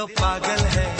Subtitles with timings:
[0.00, 0.99] तो पागल है।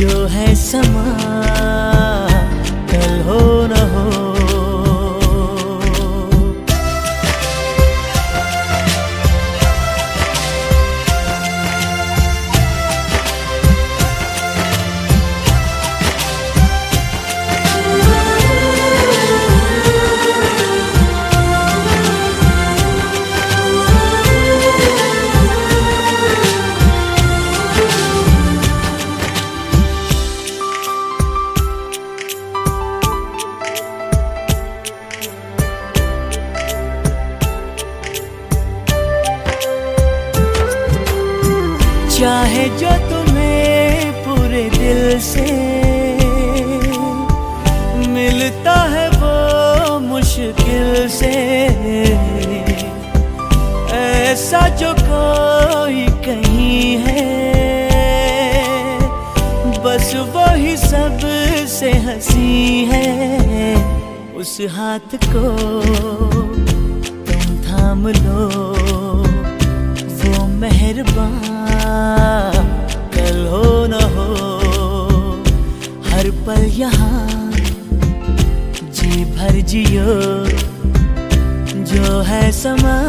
[0.00, 1.10] जो है समा
[2.92, 3.40] कल हो
[64.68, 65.42] हाथ को
[67.26, 68.46] तुम थाम लो।
[70.20, 71.38] वो मेहरबान,
[73.14, 74.28] कल हो न हो,
[76.08, 77.50] हर पल यहाँ
[78.80, 80.14] जी भर जियो।
[81.90, 82.99] जो है समा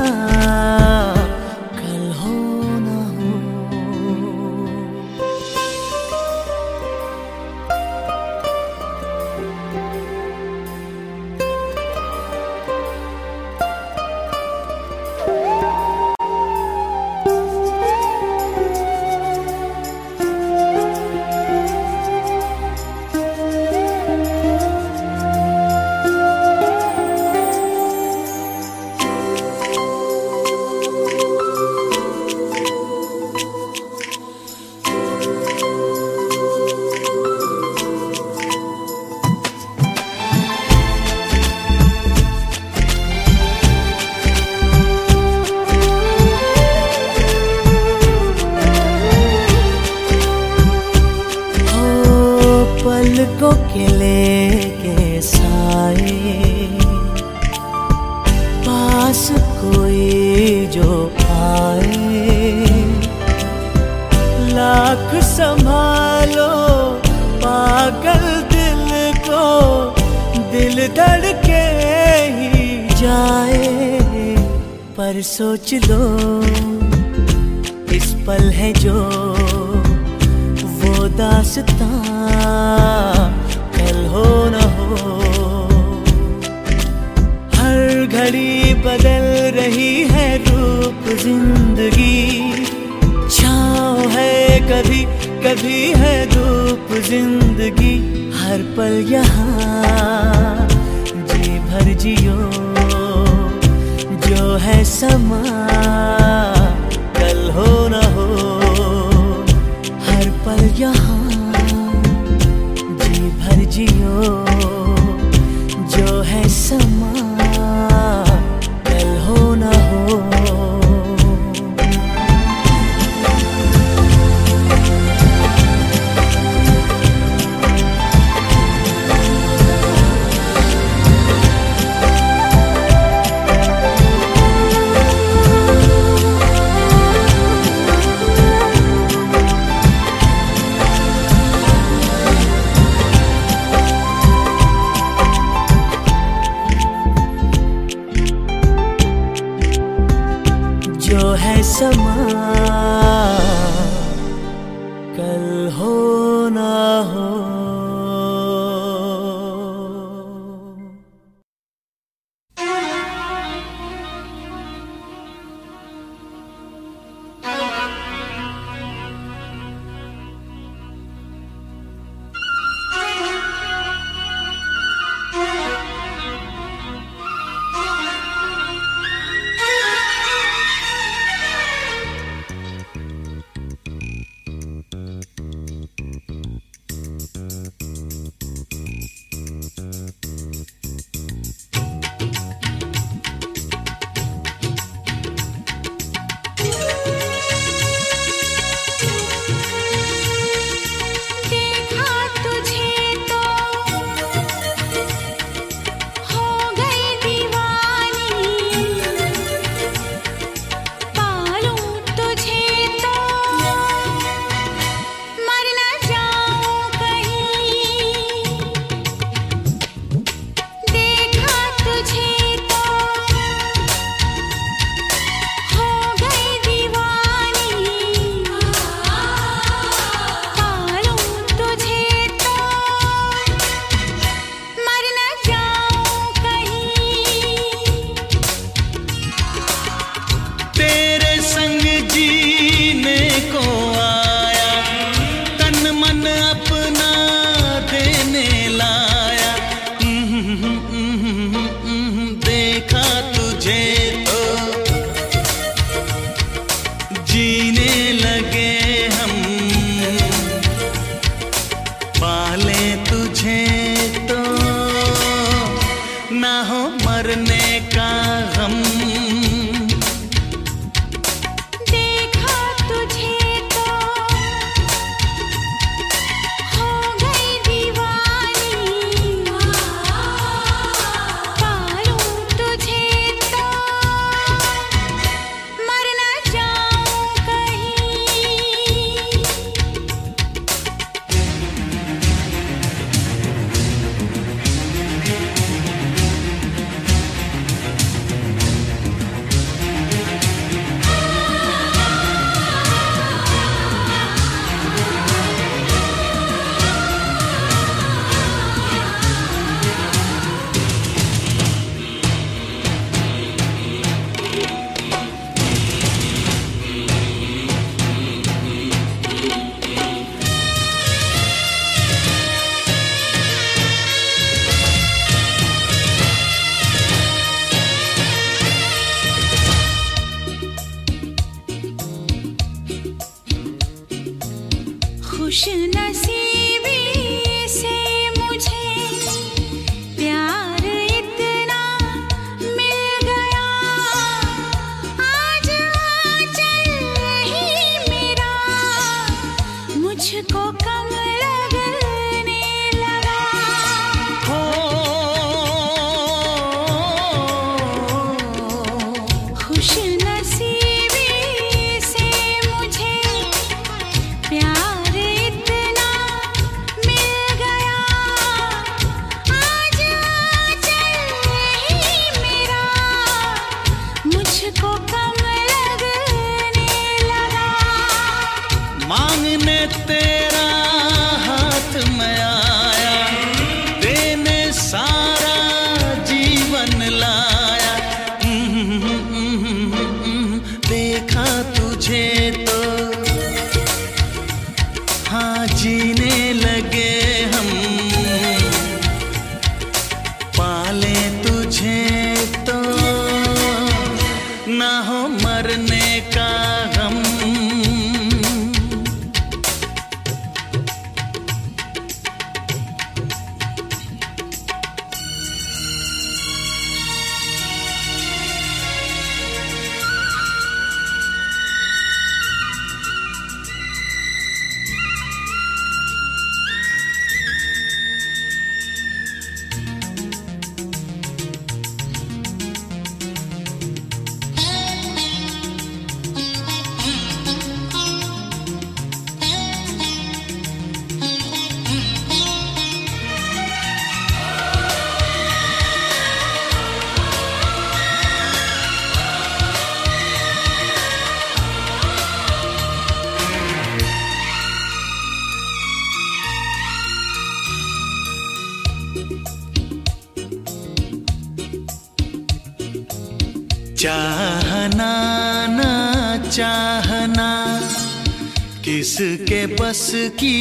[469.91, 470.61] बस की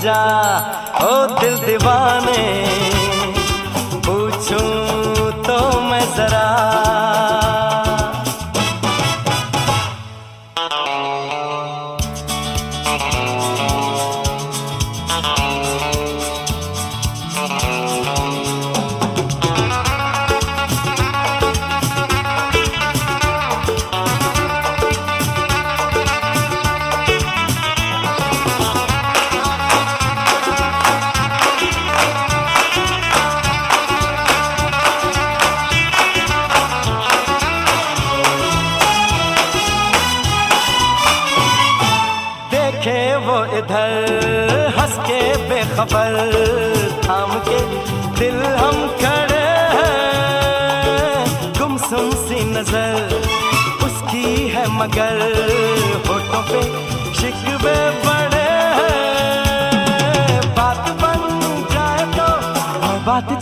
[0.00, 0.20] जा।
[1.02, 2.40] ओ दिल दीवाने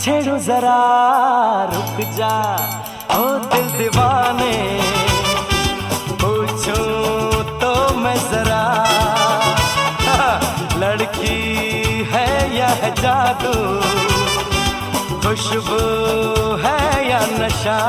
[0.05, 0.79] छेड़ू जरा
[1.73, 2.33] रुक जा।
[3.17, 4.81] ओ दिल दीवाने,
[6.23, 6.83] पूछो
[7.43, 8.61] तो मैं जरा।
[10.77, 11.39] लड़की
[12.11, 13.55] है या है जादू?
[15.19, 15.81] खुशबू
[16.55, 17.79] है या नशा?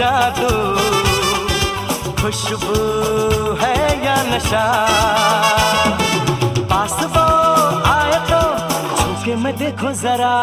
[0.00, 0.50] जादू।
[2.22, 2.76] खुशबू
[3.60, 4.64] है या नशा?
[6.70, 7.26] पास वो
[7.90, 8.40] आए तो
[8.96, 10.34] झुके मैं देखो जरा।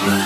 [0.00, 0.16] सूरज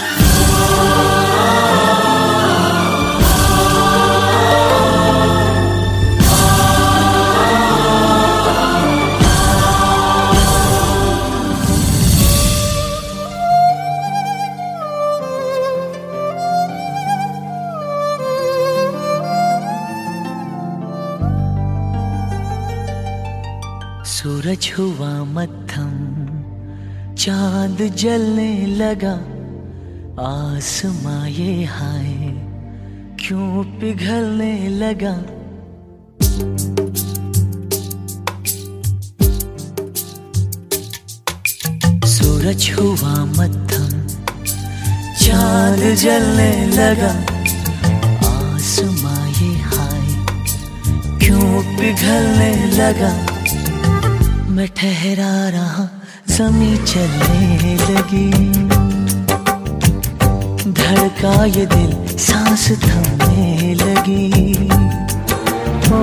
[24.79, 25.93] हुआ मध्यम
[27.17, 29.34] चाँद जलने लगा।
[30.15, 32.11] आसमां ये हाय,
[33.21, 35.15] क्यों पिघलने लगा?
[42.07, 44.07] सूरज हुआ मध्यम,
[45.19, 47.13] चाँद जलने लगा।
[48.31, 50.07] आसमां ये हाय,
[51.19, 53.13] क्यों पिघलने लगा?
[54.47, 55.89] मैं ठहरा रहा
[56.29, 58.94] जमी चलने लगी।
[60.67, 64.53] धड़का ये दिल, सांस थमने लगी।
[65.89, 66.03] ओ,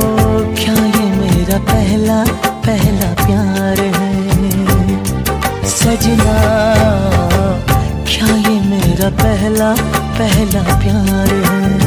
[0.56, 2.24] क्या ये मेरा पहला
[2.66, 4.24] पहला प्यार है?
[5.66, 6.38] सजना,
[8.04, 9.74] क्या ये मेरा पहला
[10.20, 11.81] पहला प्यार है?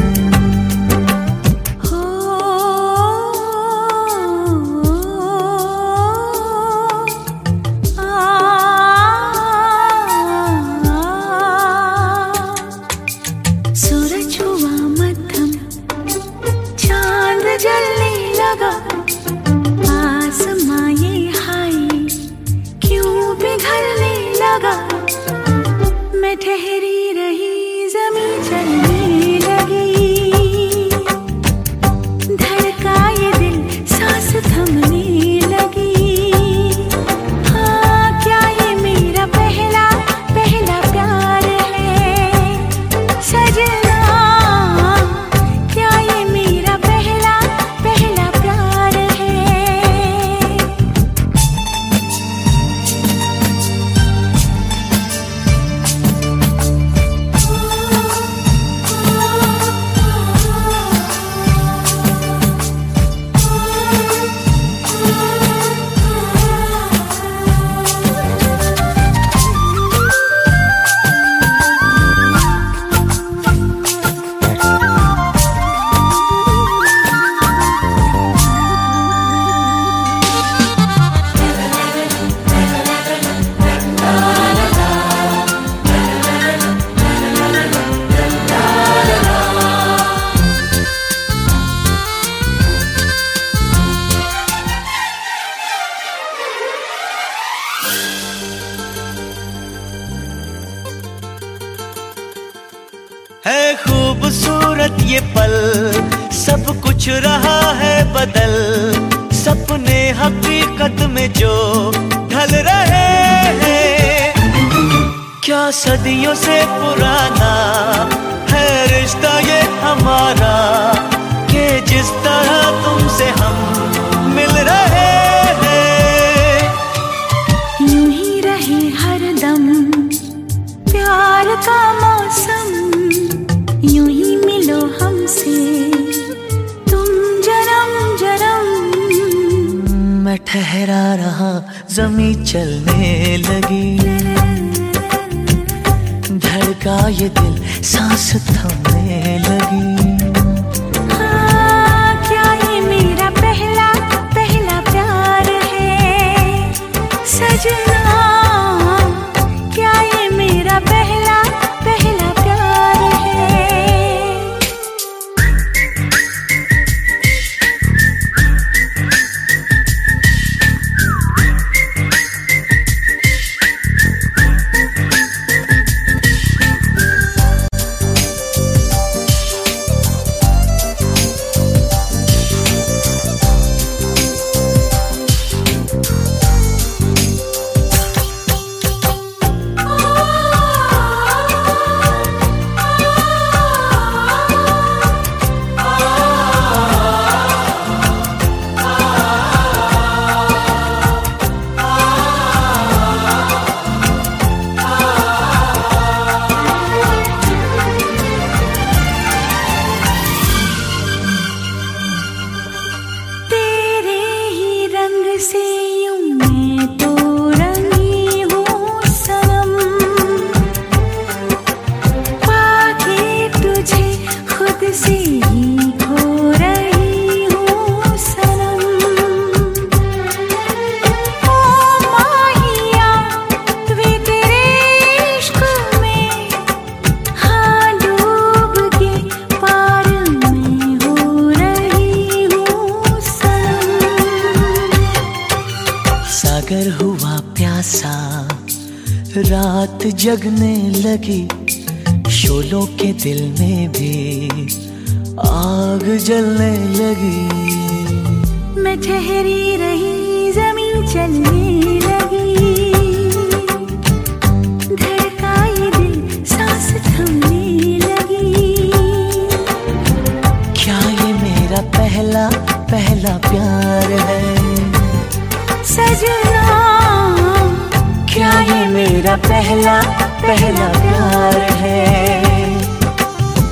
[279.65, 279.99] पहला
[280.41, 282.01] पहला प्यार है।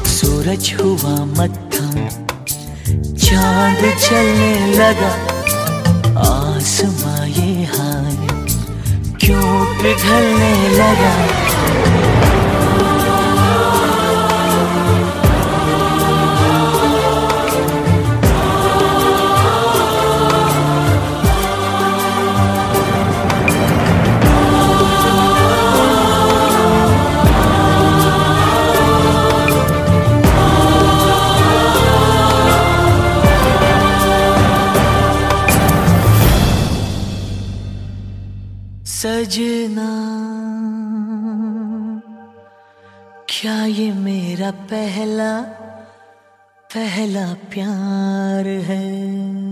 [0.06, 1.92] सूरज हुआ मत्थम
[3.18, 5.12] चाँद चलने लगा।
[6.24, 8.18] आसमाए हाय,
[9.22, 11.43] क्यों पिघलने लगा?
[44.72, 45.42] पहला
[46.76, 49.43] पहला प्यार है।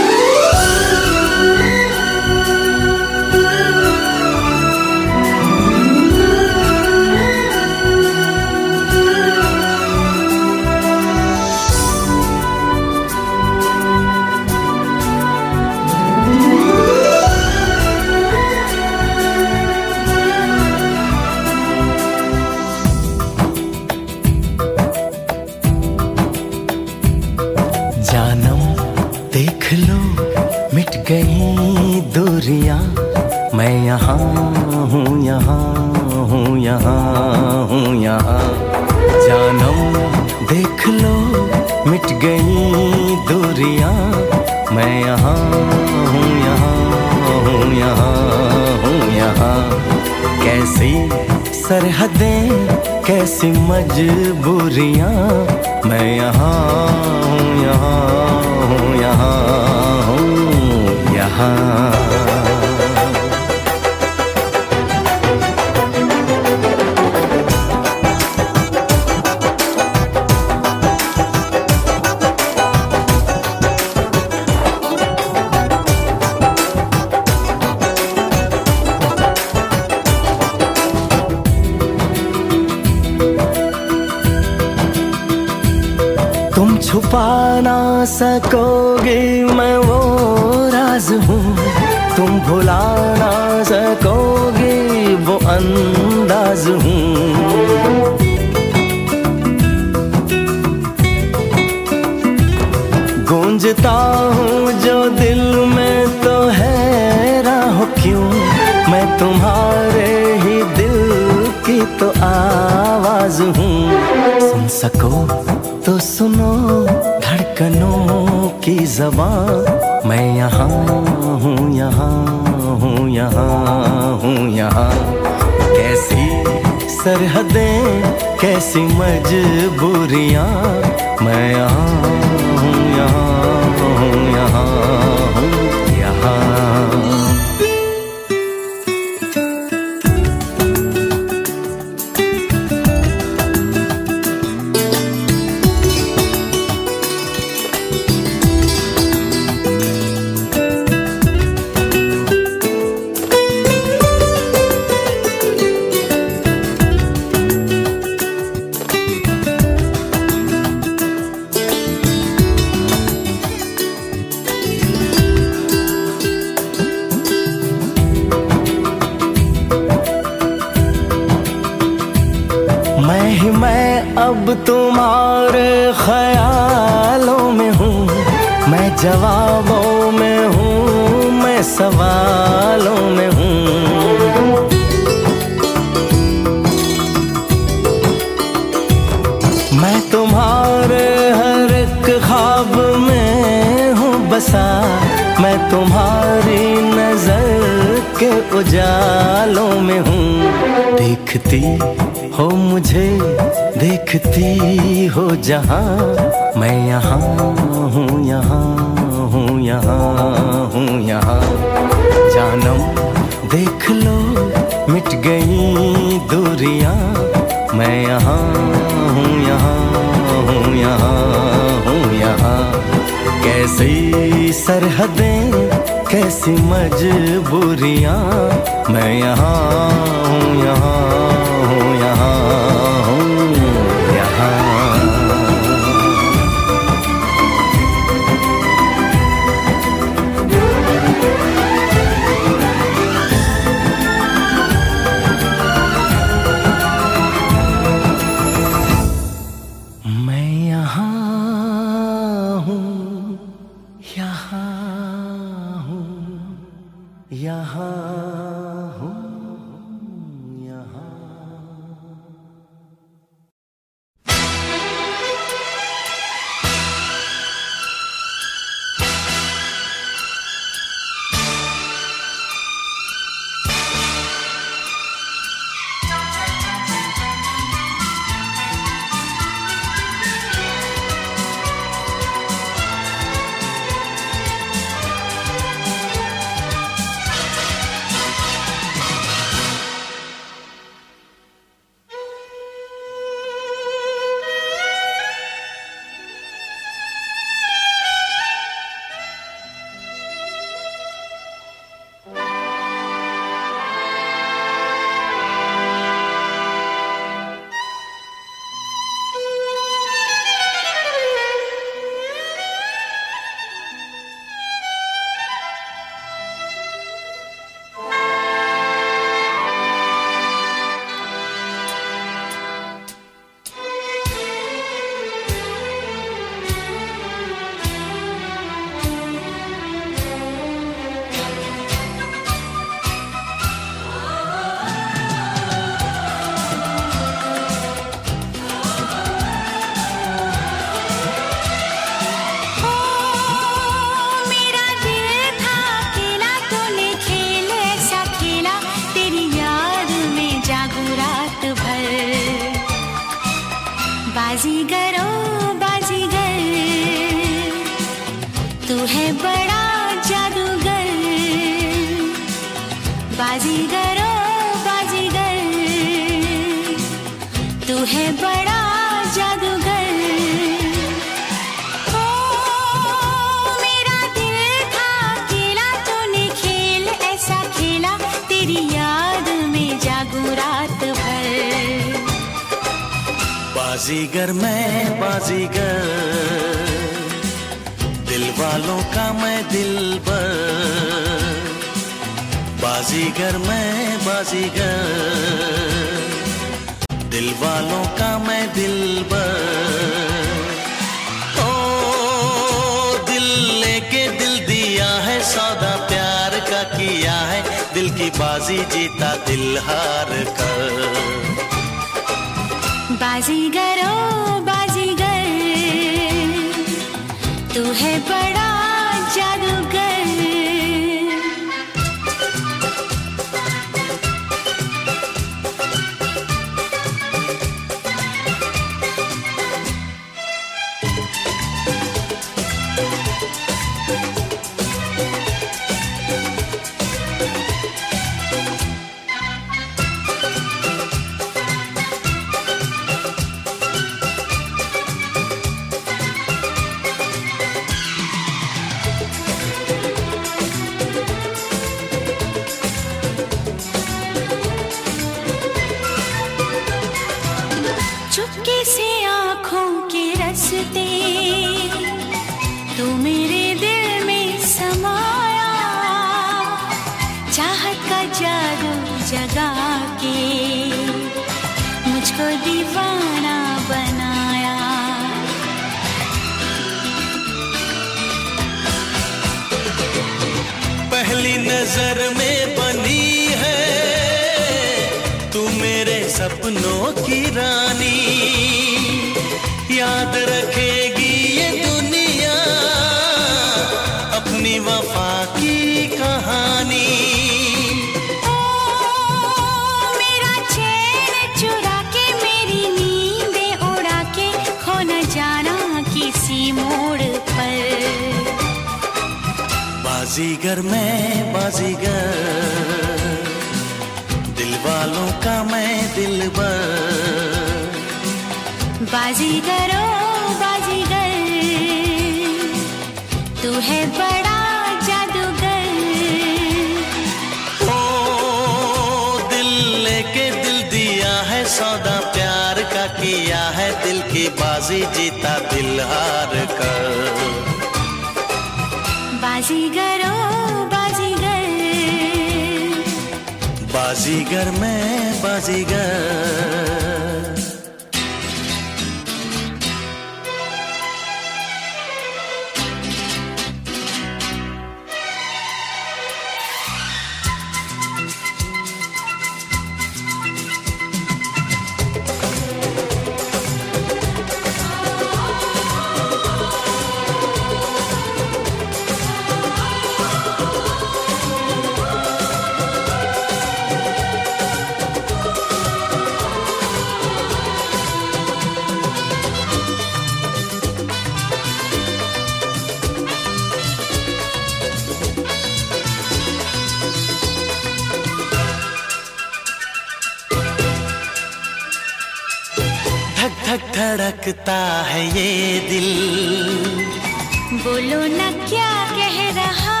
[597.84, 600.00] बोलो न क्या कह रहा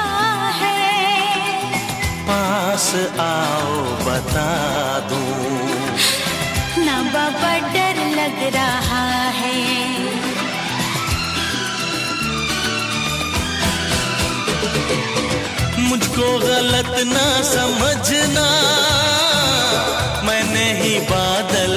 [0.56, 0.80] है?
[2.28, 2.88] पास
[3.20, 4.50] आओ बता
[5.10, 5.20] दू।
[6.84, 9.04] ना बाबा डर लग रहा
[9.38, 9.58] है।
[15.88, 18.48] मुझको गलत ना समझना
[20.28, 21.76] मैंने ही बादल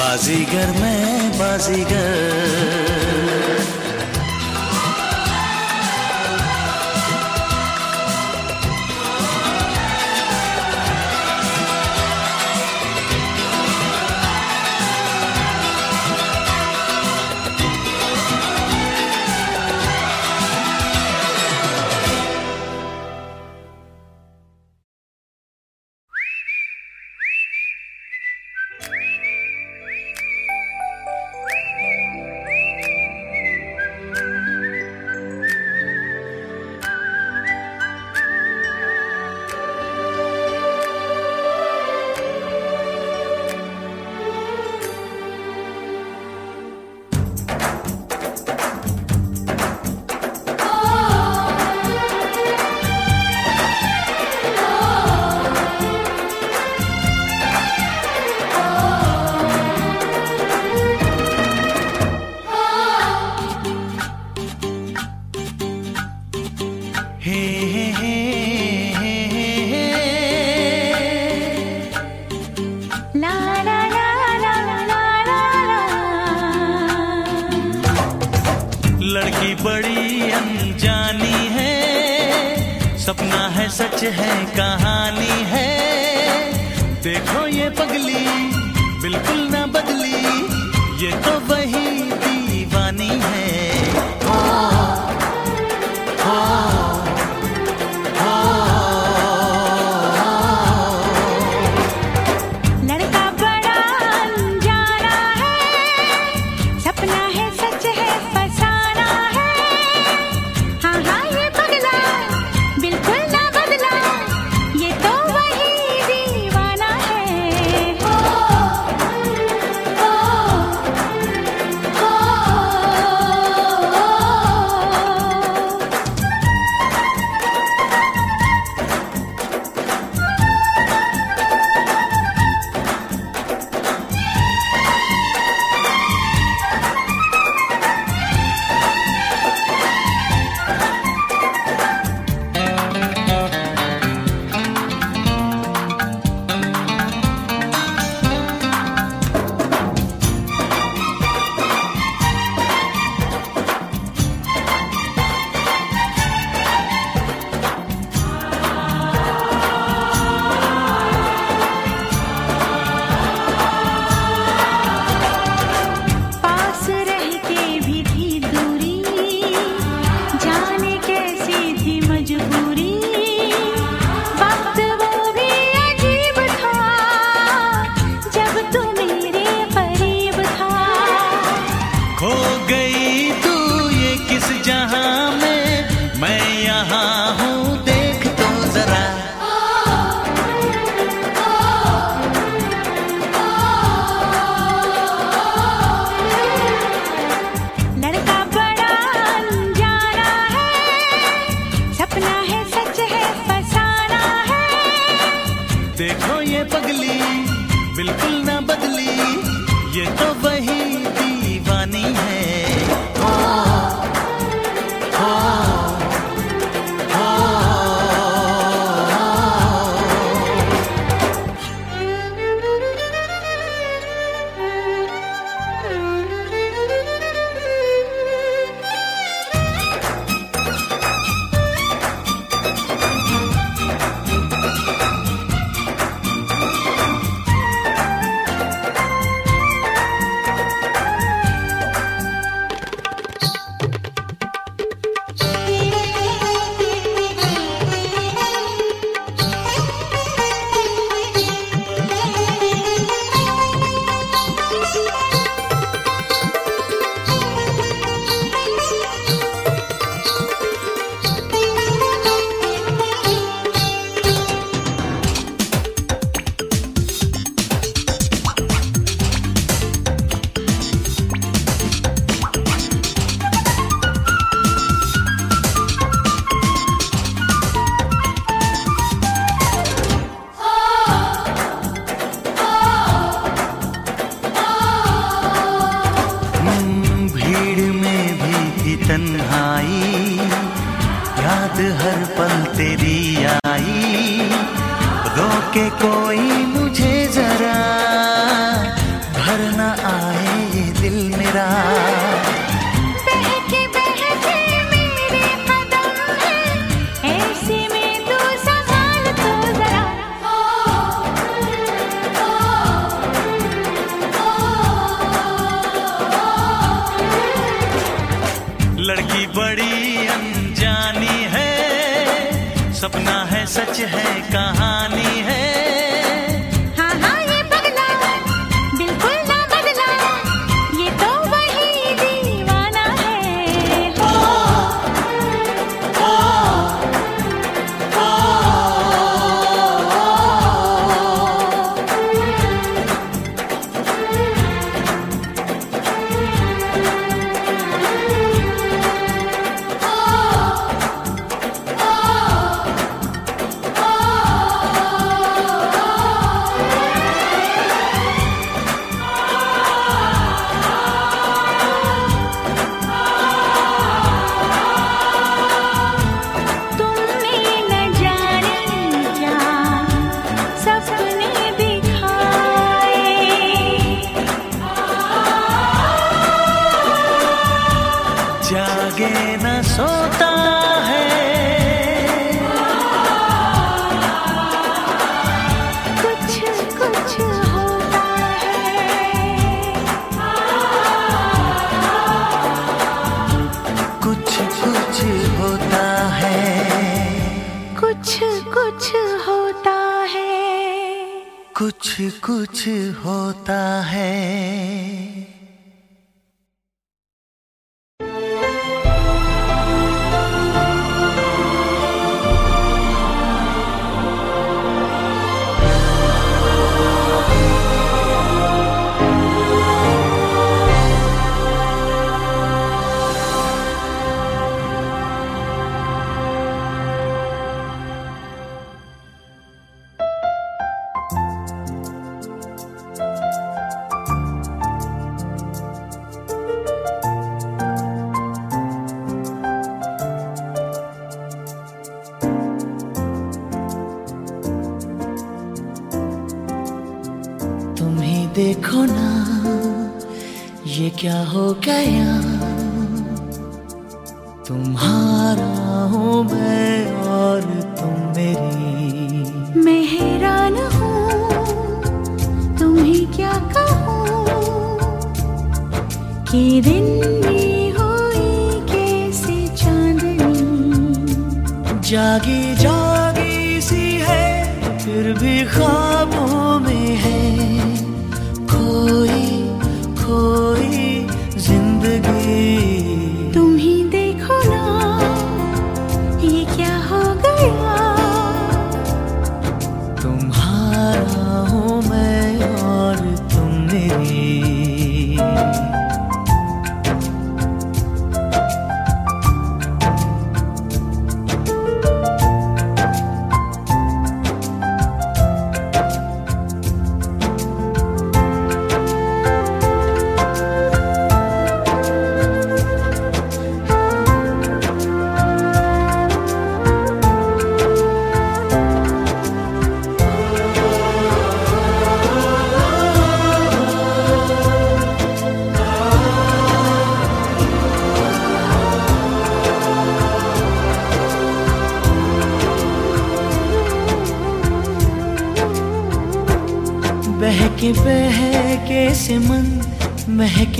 [0.00, 2.89] बाजीगर मैं बाजीगर।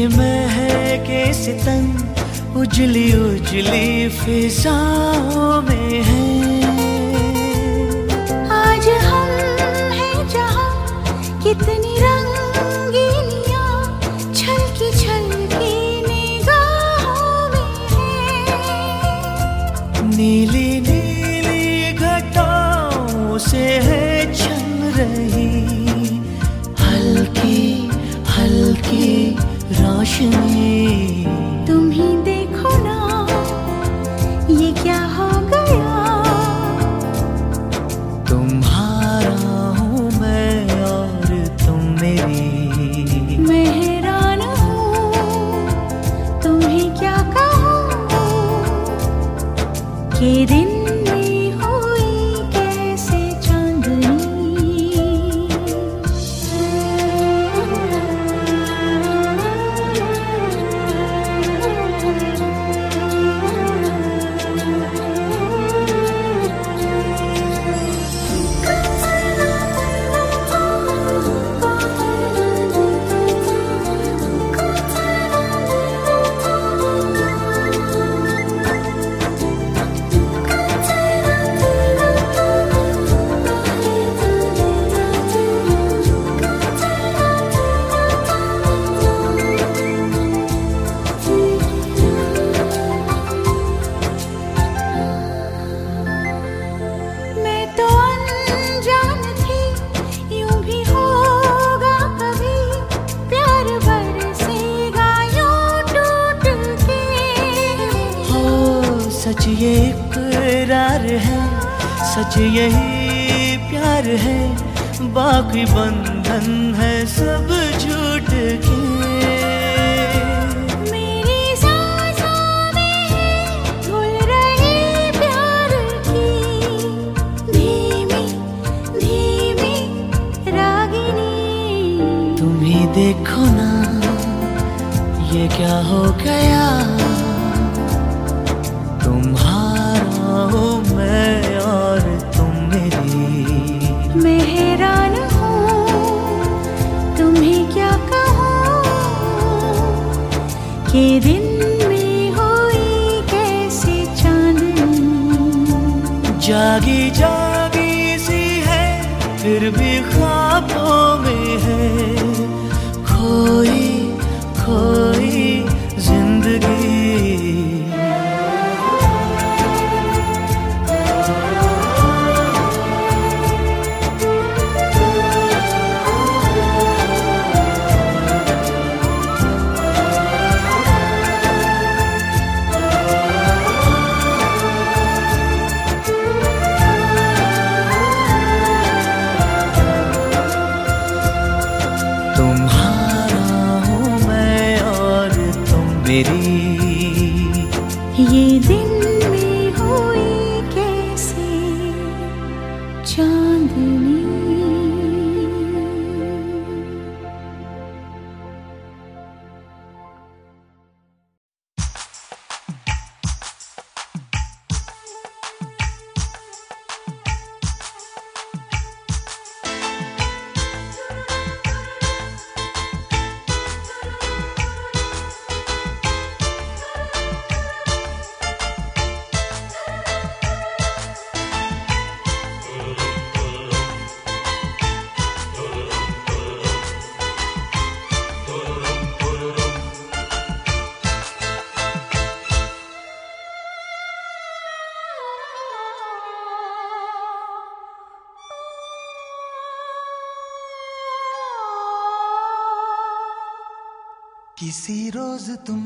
[0.00, 0.29] que me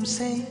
[0.05, 0.44] रोज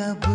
[0.00, 0.29] याद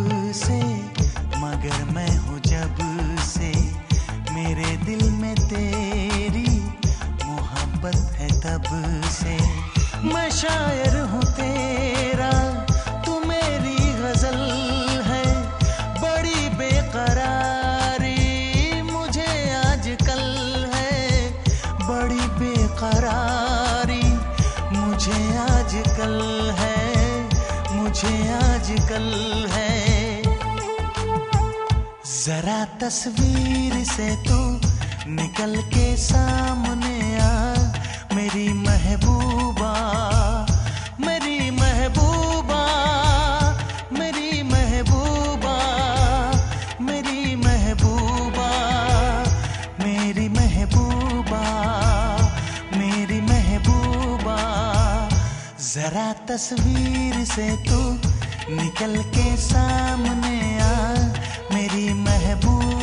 [28.66, 29.10] आजकल
[29.50, 30.22] है।
[32.04, 34.38] जरा तस्वीर से तू
[35.10, 39.70] निकल के सामने आ। मेरी महबूबा
[41.00, 42.62] मेरी महबूबा
[43.92, 45.54] मेरी महबूबा
[46.80, 48.50] मेरी महबूबा
[49.84, 51.44] मेरी महबूबा
[52.76, 54.38] मेरी महबूबा।
[55.70, 57.80] जरा तस्वीर से तू
[58.50, 60.74] निकल के सामने आ
[61.54, 62.75] मेरी महबूब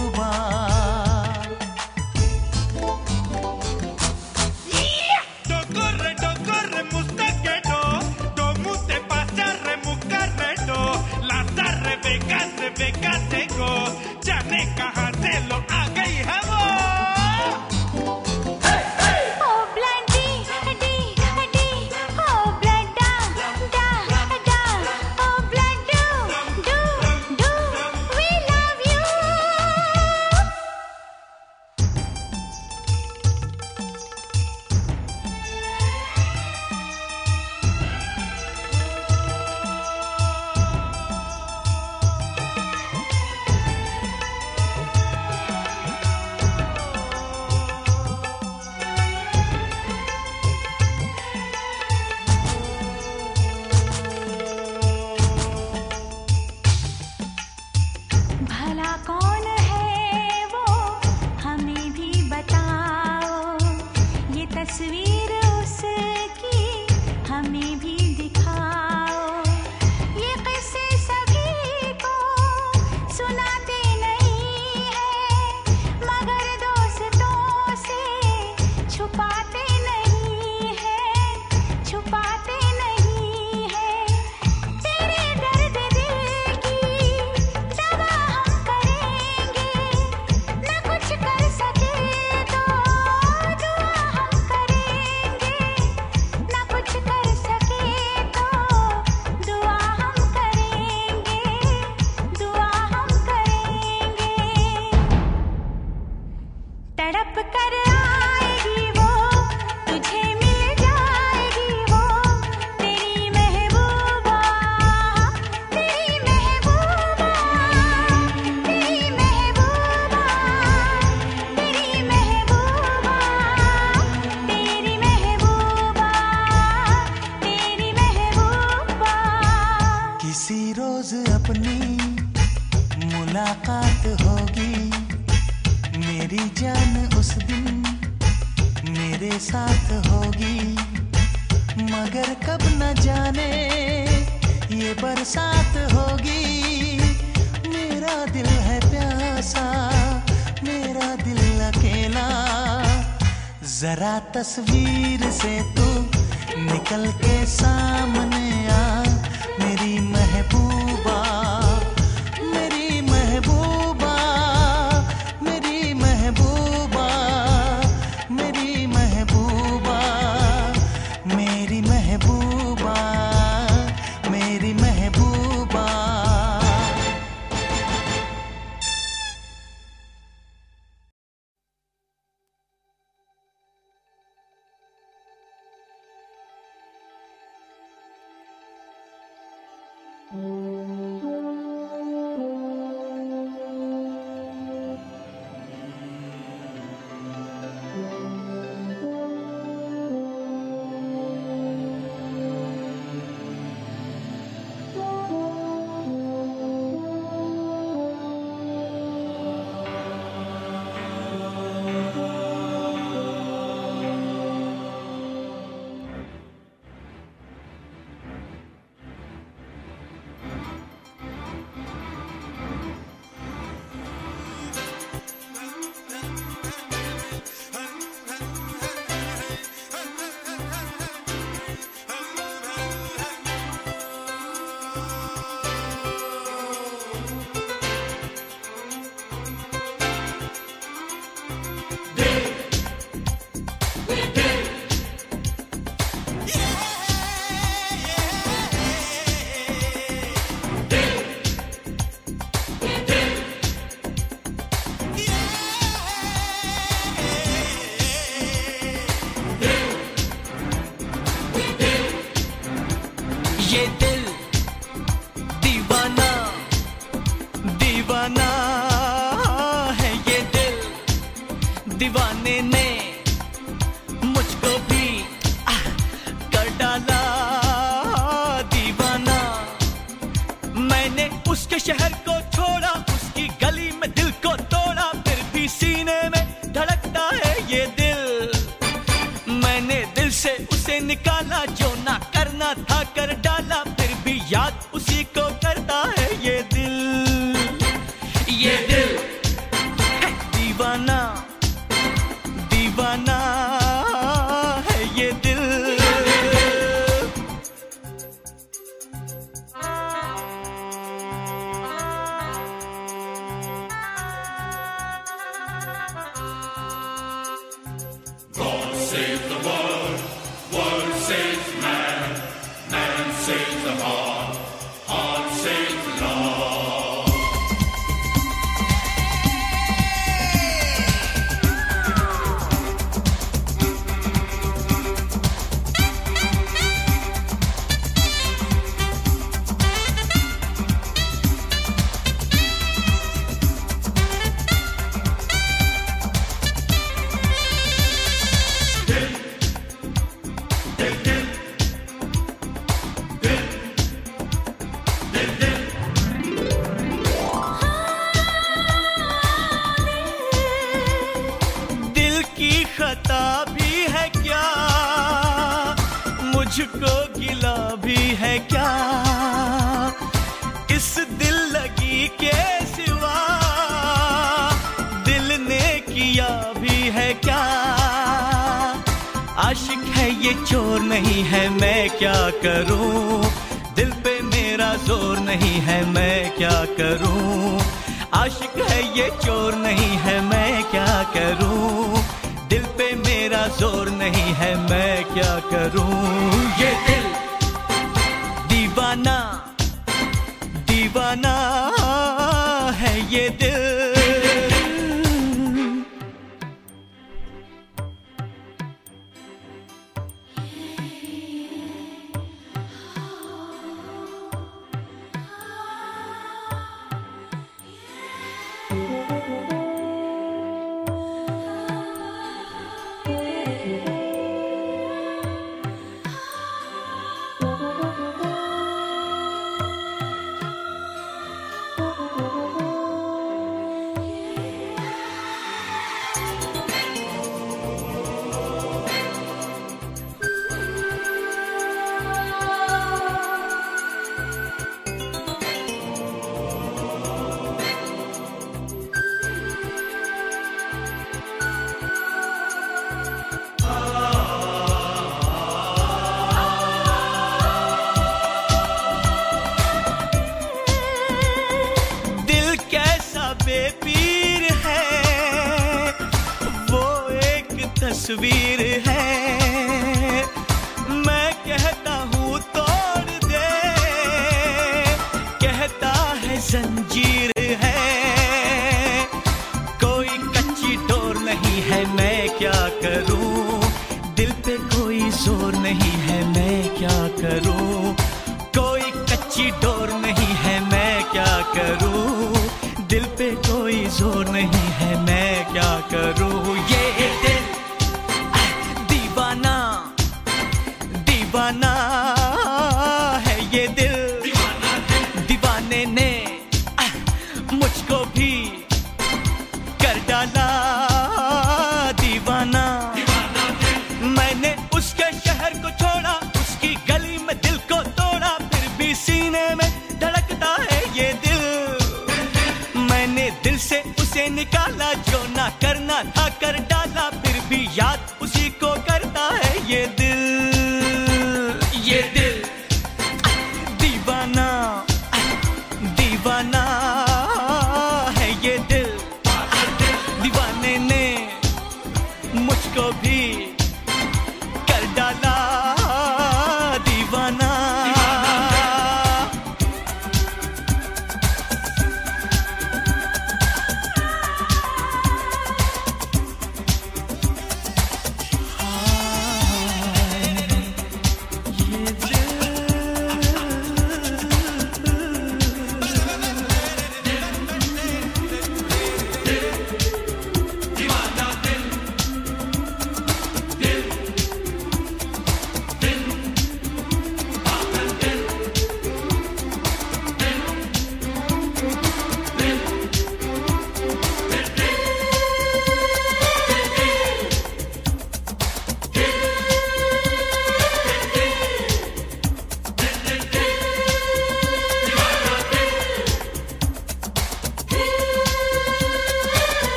[154.35, 155.72] तस्वीर से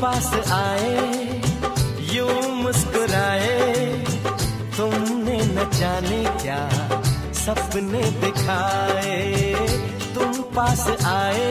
[0.00, 1.40] पास आए,
[2.12, 3.58] यूँ मुस्कुराए,
[4.76, 6.60] तुमने न जाने क्या
[7.34, 9.54] सपने दिखाए।
[10.14, 11.50] तुम पास आए,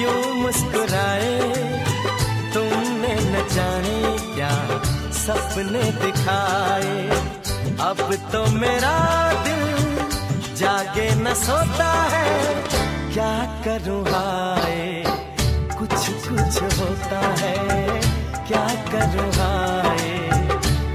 [0.00, 1.38] यूँ मुस्कुराए,
[2.54, 3.98] तुमने न जाने
[4.34, 4.52] क्या
[5.16, 7.08] सपने दिखाए।
[7.88, 8.96] अब तो मेरा
[9.44, 9.64] दिल
[10.56, 12.54] जागे न सोता है,
[13.14, 13.34] क्या
[13.64, 15.22] करूँ हाय?
[16.34, 17.54] कुछ होता है
[18.48, 20.48] क्या कर रहा है?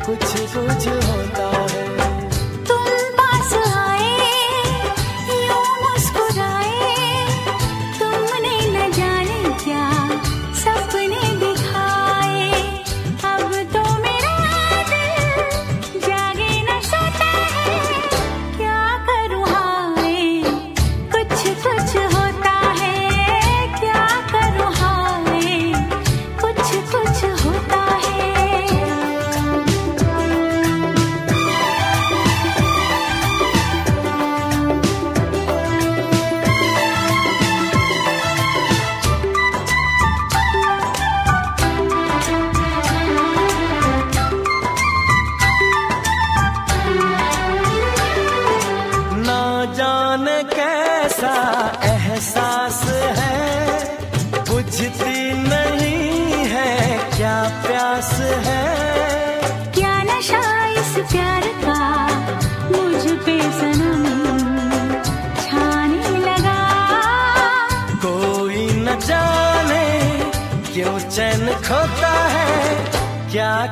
[0.05, 1.58] कुछ कुछ होता है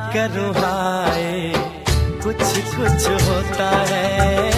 [0.08, 1.52] करो हाय।
[2.24, 2.42] कुछ
[2.76, 4.57] कुछ होता है।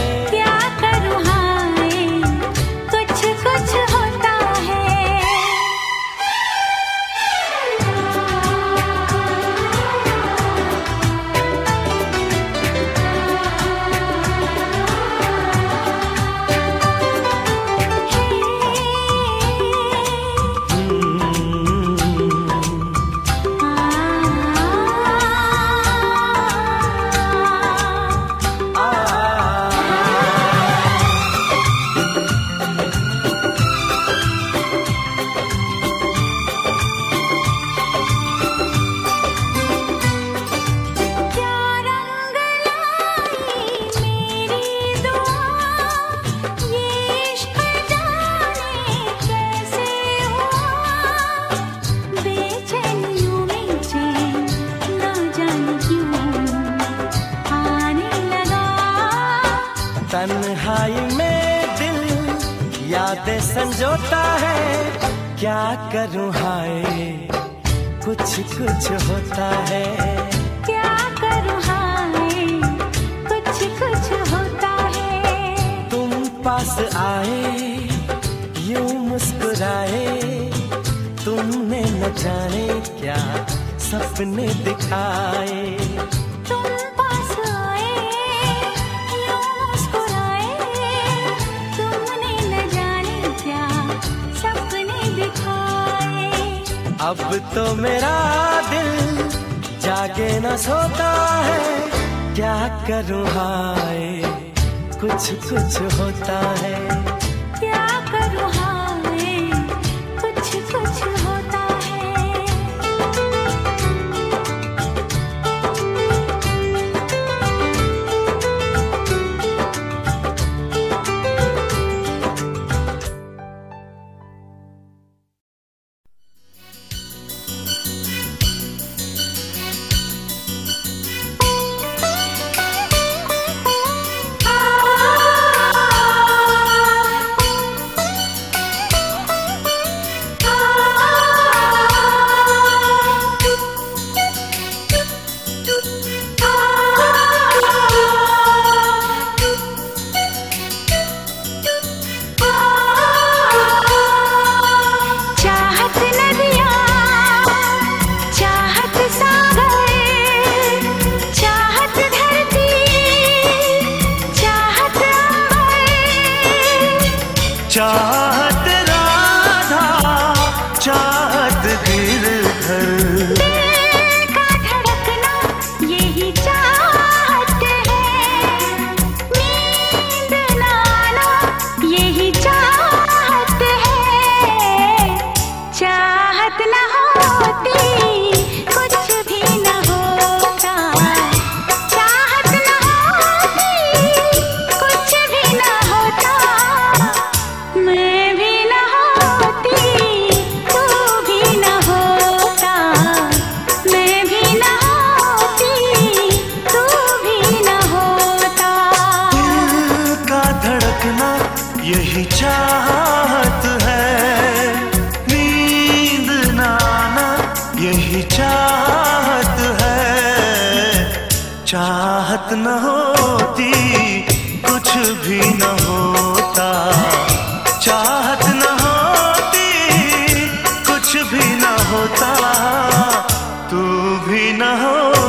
[233.71, 233.83] तू
[234.27, 235.20] भी न होती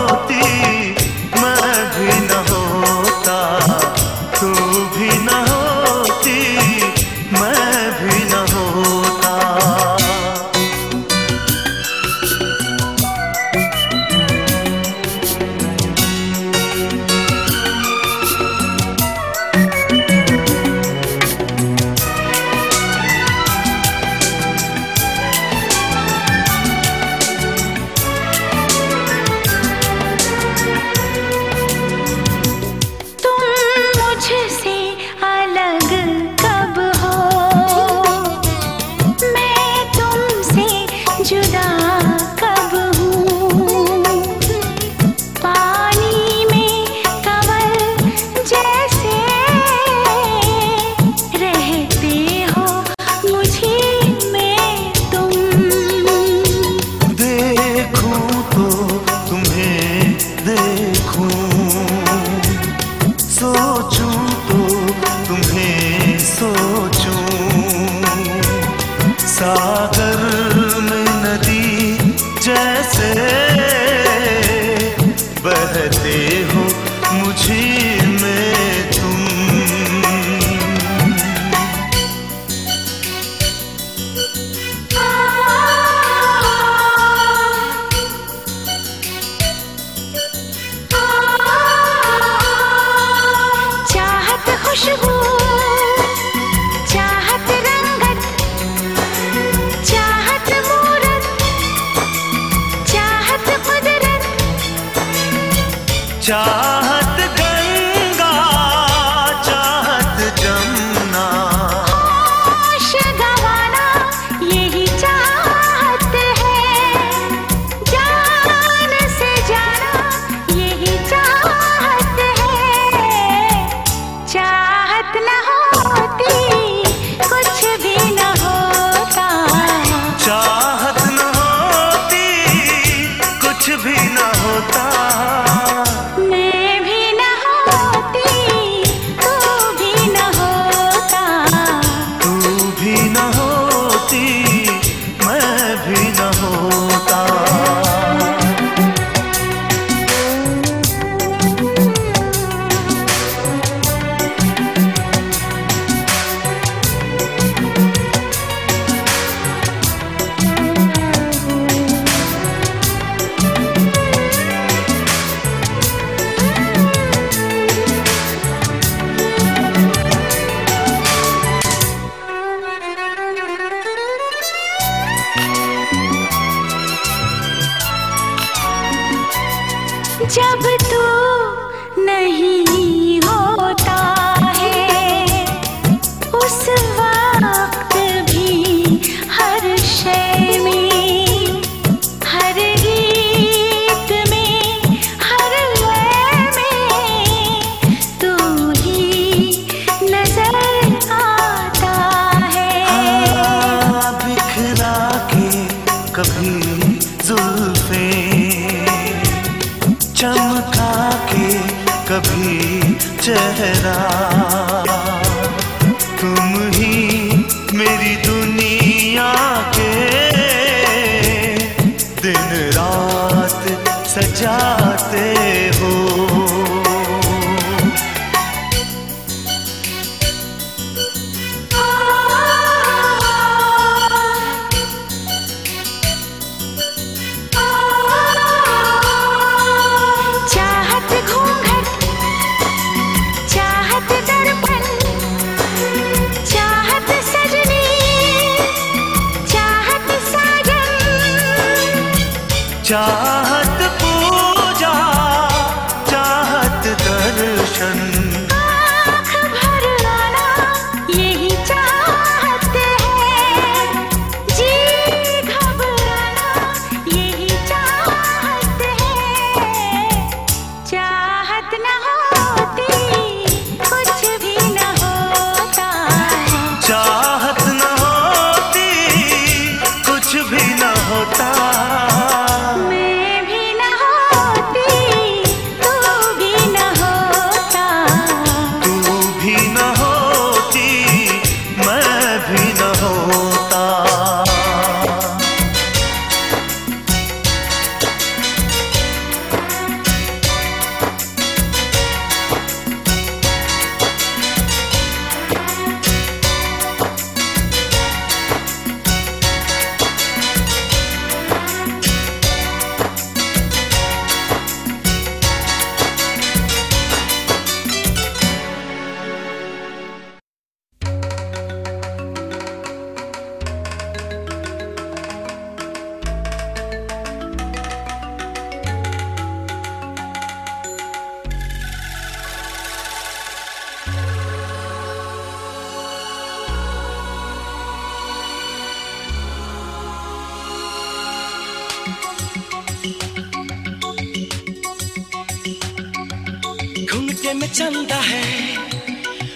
[347.53, 348.75] में चंदा है,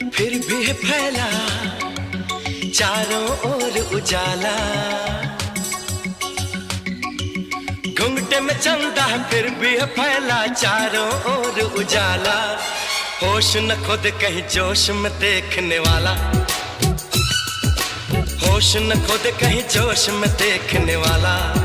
[0.09, 1.27] फिर भी है फैला,
[2.69, 4.55] चारों ओर उजाला।
[7.99, 12.59] घुंघटे में चंदा है, फिर भी है फैला, चारों ओर उजाला।
[13.23, 16.11] होश न खुद कहीं जोश में देखने वाला।
[18.45, 21.64] होश न खुद कहीं जोश में देखने वाला।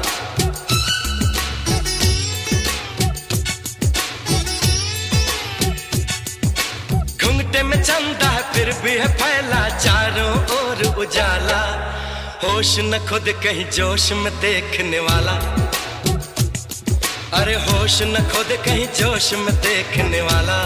[8.99, 11.63] है फैला चारों ओर उजाला।
[12.45, 15.33] होश न खुद कहीं जोश में देखने वाला।
[17.41, 20.59] अरे होश न खुद कहीं जोश में देखने वाला।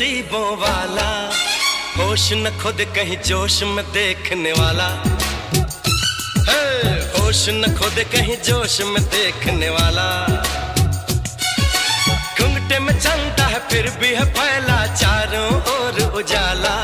[0.00, 1.30] नसीबों वाला।
[1.96, 4.86] होश न खुद कहीं जोश में देखने वाला।
[6.48, 10.26] हे, होश न खुद कहीं जोश में देखने वाला।
[12.40, 16.76] घुंघटे में चलता है फिर भी है फैला चारों ओर उजाला।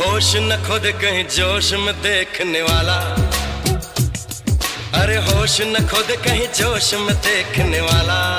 [0.00, 2.98] होश न खुद कहीं जोश में देखने वाला।
[5.00, 8.33] अरे होश न खुद कहीं जोश में देखने वाला।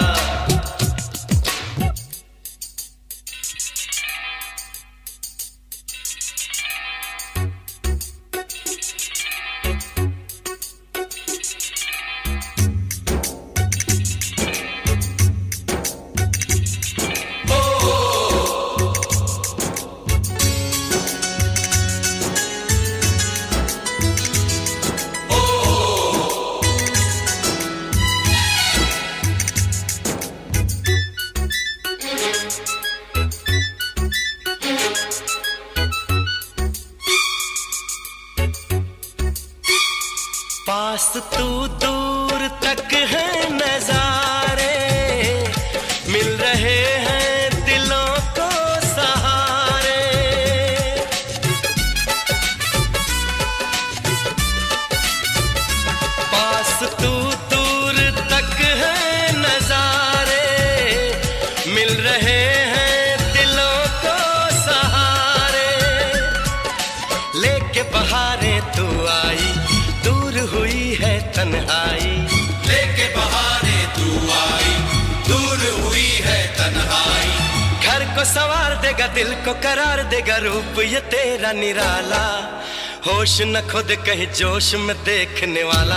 [83.95, 85.95] कहीं जोश में देखने वाला।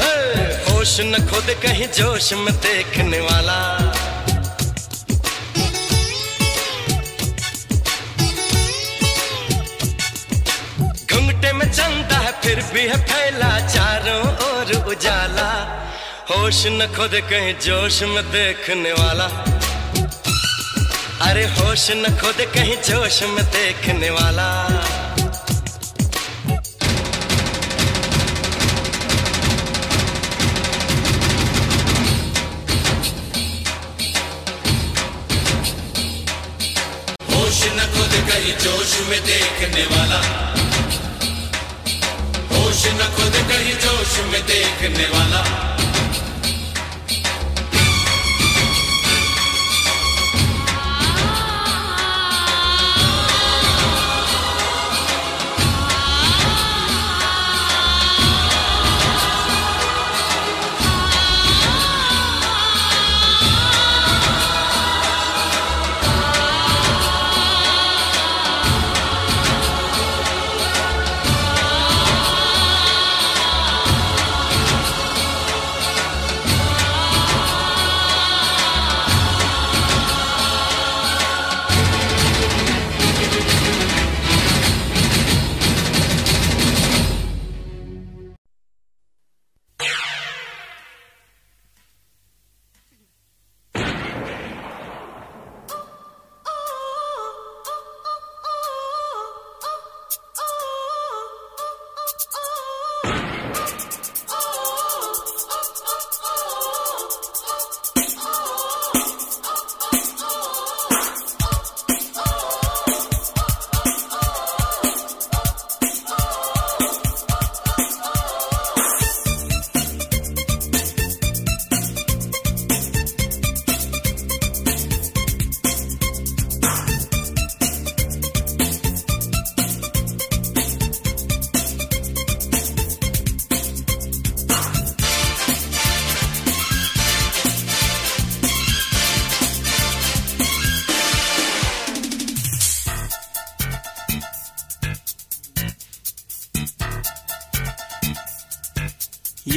[0.00, 0.14] हे,
[0.64, 3.58] होश न खुद कहीं जोश में देखने वाला।
[11.12, 15.50] घुंघटे में चलता है फिर भी है फैला चारों ओर उजाला।
[16.30, 19.28] होश न खुद कहीं जोश में देखने वाला।
[21.20, 24.48] अरे होश न खुद कहीं जोश में देखने वाला।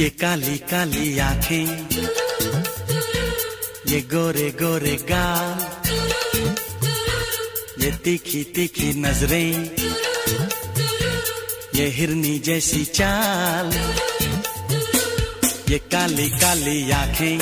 [0.04, 1.66] ये काली काली आँखें,
[3.88, 5.60] ये गोरे गोरे गाल,
[7.82, 9.52] ये तीखी तीखी नज़रें,
[11.76, 13.72] ये हिरनी जैसी चाल,
[15.72, 17.38] ये काली काली आँखें,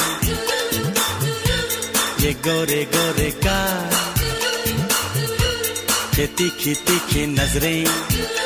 [2.23, 3.91] ये गोरे गोरे गाल,
[6.21, 8.42] ये तीखी तीखी नज़रें।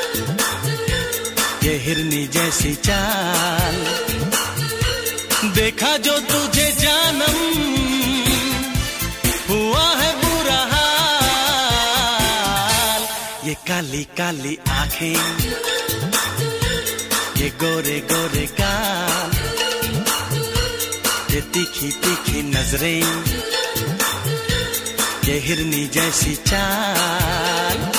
[1.67, 3.77] ये हिरनी जैसी चाल।
[5.55, 7.39] देखा जो तुझे जानम,
[9.49, 12.05] हुआ है बुरा हाल।
[13.47, 15.19] ये काली काली आँखें,
[17.41, 19.31] ये गोरे गोरे काल।
[21.35, 23.03] ये तीखी तीखी नज़रें,
[25.27, 27.96] ये हिरनी जैसी चाल।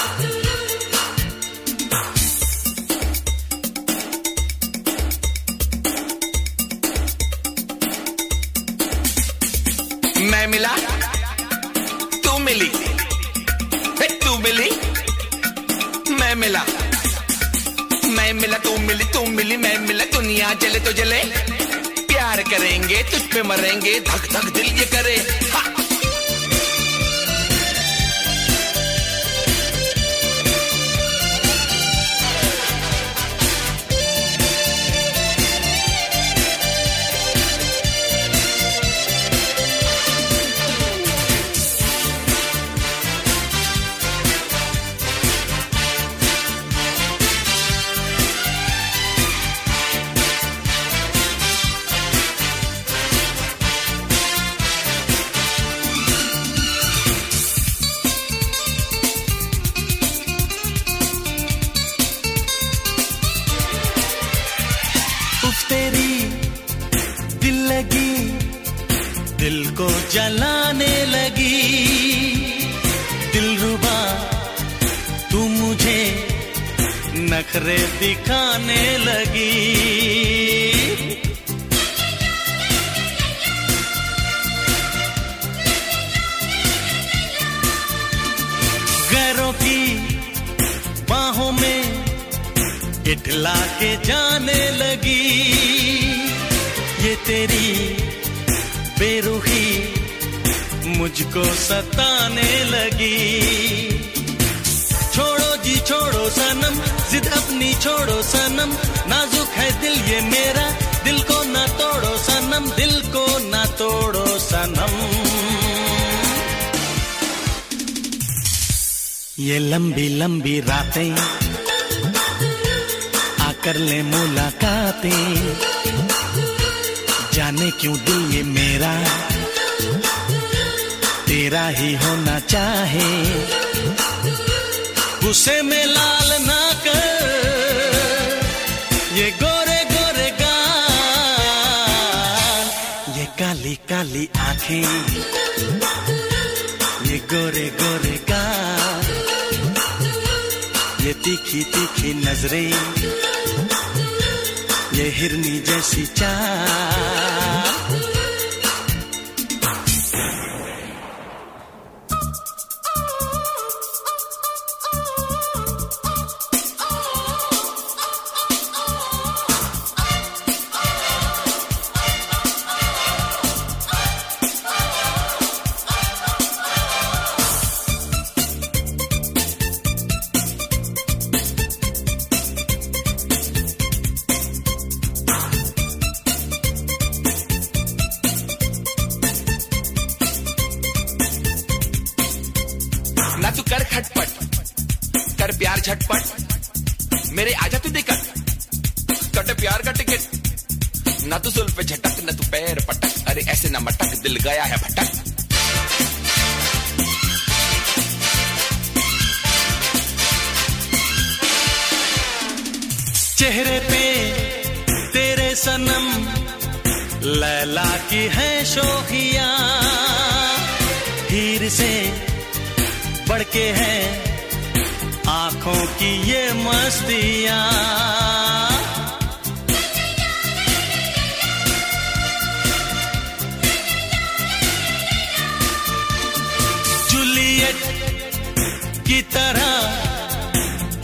[239.09, 239.73] की तरह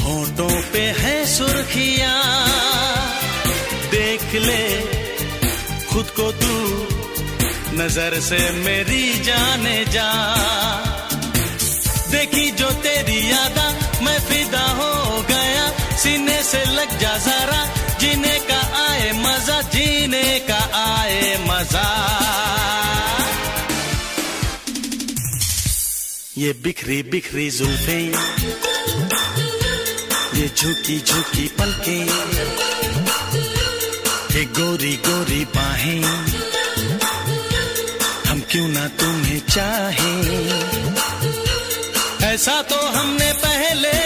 [0.05, 2.13] होठों पे है सुर्खिया।
[3.91, 4.65] देख ले,
[5.87, 6.57] खुद को तू
[7.79, 10.11] नज़र से मेरी जाने जा।
[12.11, 13.67] देखी जो तेरी यादा,
[14.05, 15.67] मैं फिदा हो गया।
[15.97, 17.65] सीने से लग जा जरा,
[18.01, 22.24] जीने का आए मज़ा, जीने का आए मज़ा।
[26.45, 27.99] ये बिखरी बिखरी जुल्फे,
[30.39, 31.99] ये झुकी झुकी पलके,
[34.35, 36.03] ये गोरी गोरी बाहें।
[38.29, 40.13] हम क्यों ना तुम्हें चाहे?
[42.27, 43.97] ऐसा तो हमने पहले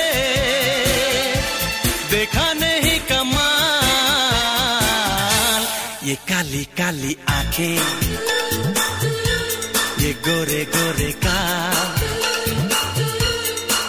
[2.10, 3.48] देखा नहीं कमाल।
[6.08, 7.78] ये काली काली आँखें,
[10.02, 11.27] ये गोरे गोरे का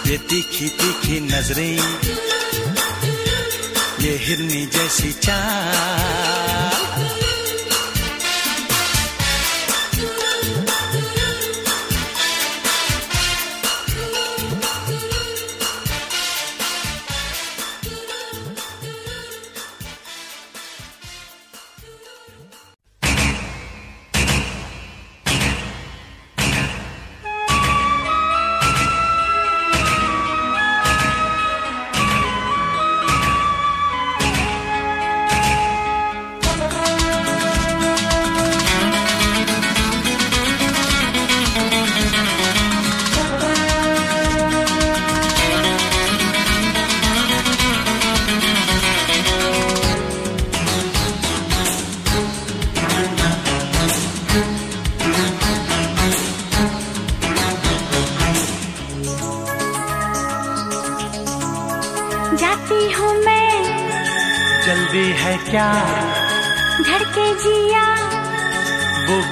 [0.10, 1.77] ये तीखी तीखी नज़रें
[4.03, 7.09] ये हिरनी जैसी चाल।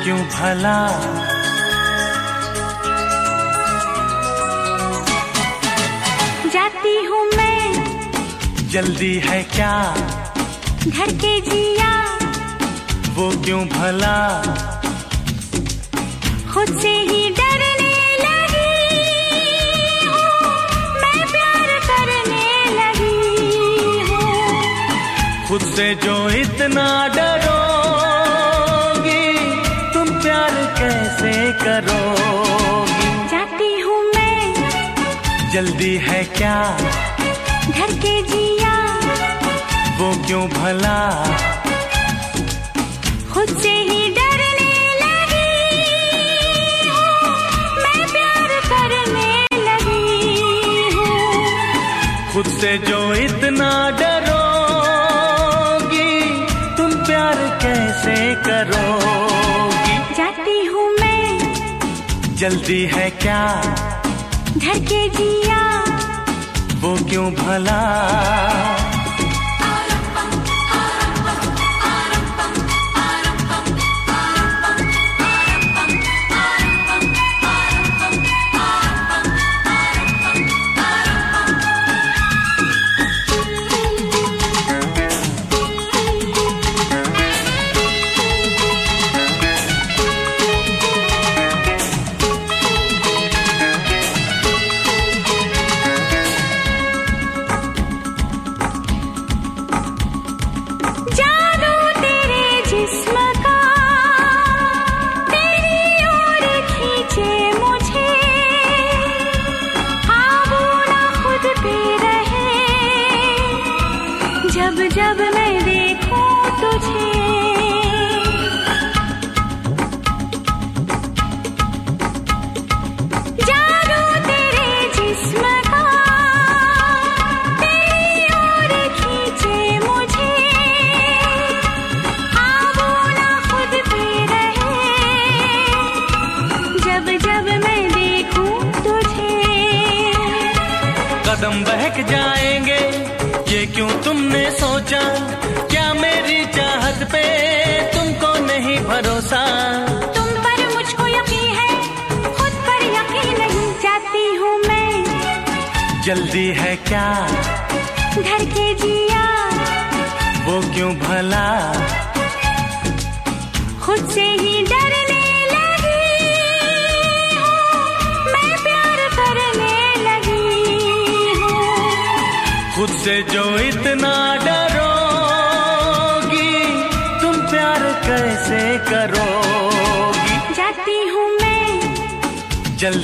[0.08, 0.78] क्यों भला?
[6.54, 9.74] जाती हूँ मैं। जल्दी है क्या?
[10.88, 11.92] घर के जिया।
[13.16, 14.18] वो क्यों भला?
[16.54, 18.72] खुद से ही डरने लगी।
[20.06, 20.32] हूँ
[21.02, 22.48] मैं प्यार करने
[22.80, 27.47] लगी हूँ। खुद से जो इतना डरोगी
[31.68, 36.56] करोगी जाती हूँ मैं। जल्दी है क्या?
[37.70, 38.76] घर के जिया।
[40.00, 41.00] वो क्यों भला?
[43.34, 45.52] खुद से ही डरने लगी।
[46.90, 47.12] हूँ
[47.84, 49.32] मैं प्यार करने
[49.68, 54.07] लगी हूँ। खुद से जो इतना डरोगी
[62.40, 63.40] जल्दी है क्या?
[64.58, 65.62] घर के दिया
[66.82, 67.80] वो क्यों भला?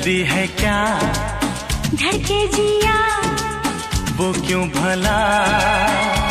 [0.04, 0.80] जल्दी है क्या?
[1.96, 2.96] धड़के जिया।
[4.18, 6.23] वो क्यों भला?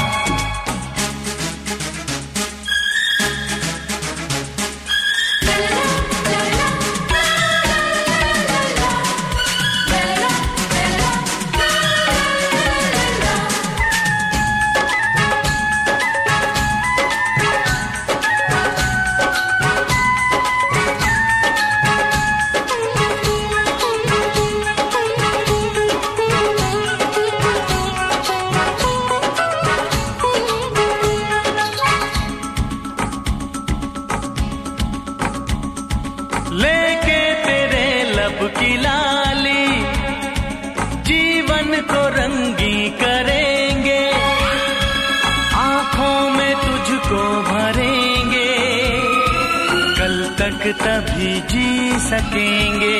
[52.13, 52.97] सकेंगे।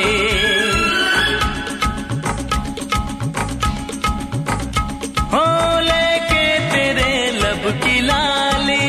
[5.33, 5.43] हो
[5.79, 8.87] लेके तेरे लब की लाली,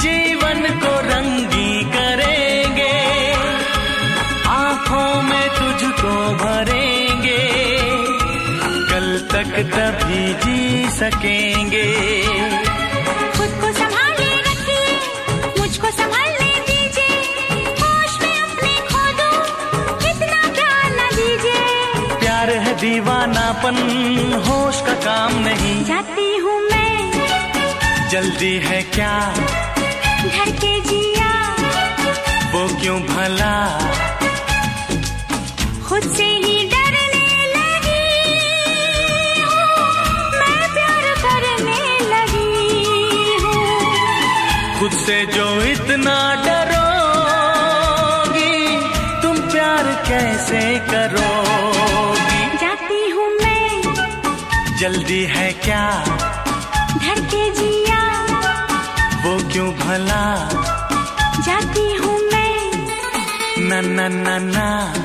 [0.00, 2.96] जीवन को रंगी करेंगे।
[4.48, 7.44] आँखों में तुझको भरेंगे,
[8.90, 12.09] कल तक तभी जी सकेंगे।
[23.70, 29.34] दीवानापन होश का काम नहीं। जाती हूँ मैं। जल्दी है क्या?
[30.22, 31.56] घर के जिया।
[32.52, 33.54] वो क्यों भला?
[35.88, 36.29] खुद से
[64.00, 64.99] ना ना ना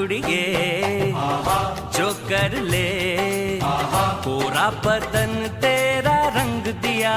[0.00, 1.12] गुड़िए
[1.96, 2.88] जो कर ले।
[4.24, 7.16] पूरा पतन तेरा रंग दिया।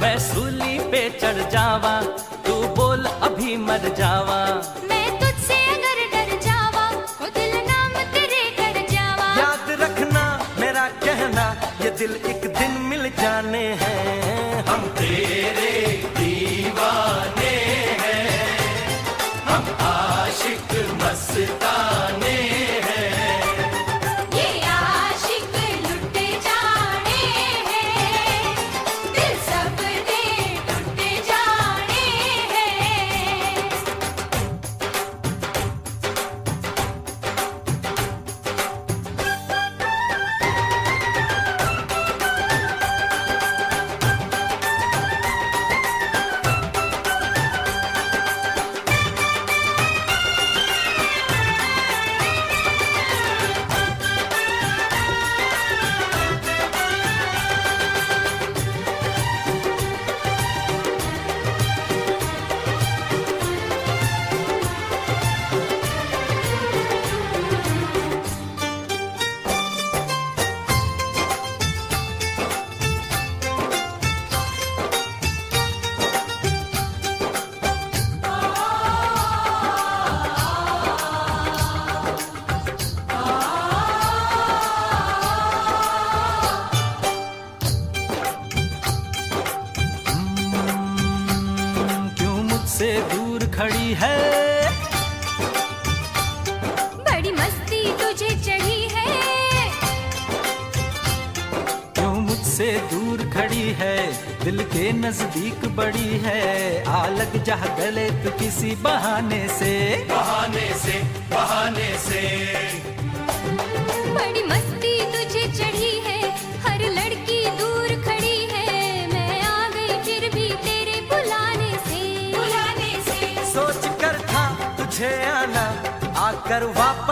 [0.00, 2.00] मैं सूली पे चढ़ जावा
[2.46, 4.42] तू बोल अभी मर जावा।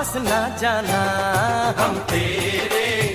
[0.01, 1.01] वापस ना जाना।
[1.79, 3.10] हम तेरे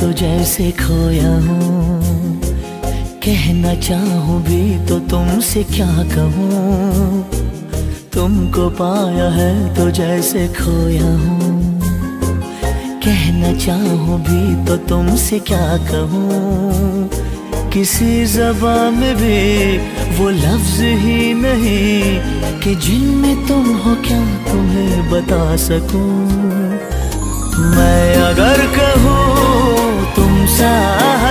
[0.00, 2.40] तो जैसे खोया हूँ।
[3.24, 7.24] कहना चाहूँ भी तो तुमसे क्या कहूँ?
[8.14, 11.80] तुमको पाया है तो जैसे खोया हूँ।
[13.04, 17.08] कहना चाहूँ भी तो तुमसे क्या कहूँ?
[17.72, 19.78] किसी जबा में भी
[20.18, 22.02] वो लफ्ज ही नहीं
[22.60, 24.20] कि जिनमें तुम हो क्या
[24.52, 26.55] तुम्हें बता सकूँ?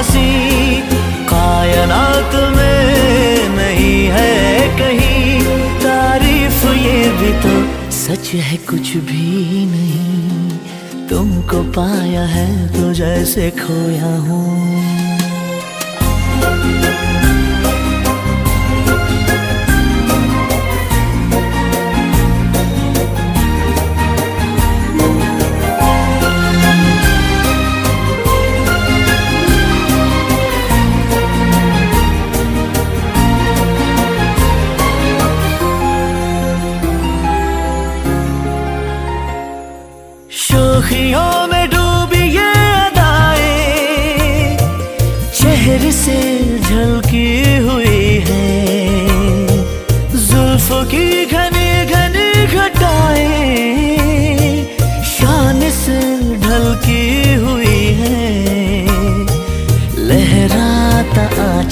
[0.06, 0.82] हँसी
[1.26, 5.42] कायनात में नहीं है कहीं।
[5.80, 7.56] तारीफ़ ये भी तो
[7.92, 14.54] सच है, कुछ भी नहीं। तुमको पाया है तो जैसे खोया हूँ।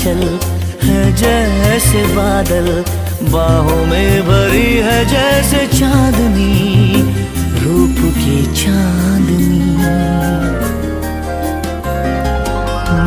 [0.04, 0.40] मचल
[0.84, 2.66] है जैसे बादल,
[3.32, 7.04] बाहों में भरी है जैसे चांदनी,
[7.64, 9.62] रूप की चांदनी।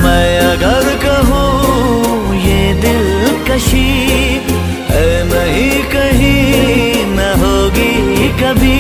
[0.05, 3.09] मैं अगर कहूँ, ये दिल
[3.51, 3.85] कशी
[4.91, 8.79] है नहीं कहीं न होगी कभी।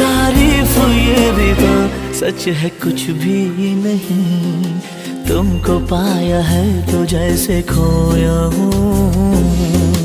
[0.00, 1.74] तारीफ़ ये भी तो
[2.16, 4.71] सच है, कुछ भी नहीं।
[5.32, 10.01] तुमको पाया है तो जैसे खोया हूँ।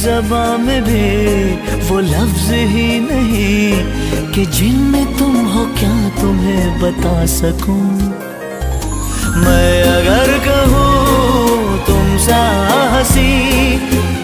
[0.00, 1.06] जबा में भी
[1.88, 7.82] वो लफ्ज ही नहीं कि जिनमें तुम हो क्या तुम्हें बता सकूँ?
[9.36, 12.40] मैं अगर कहूँ तुम सा
[12.94, 13.76] हँसी,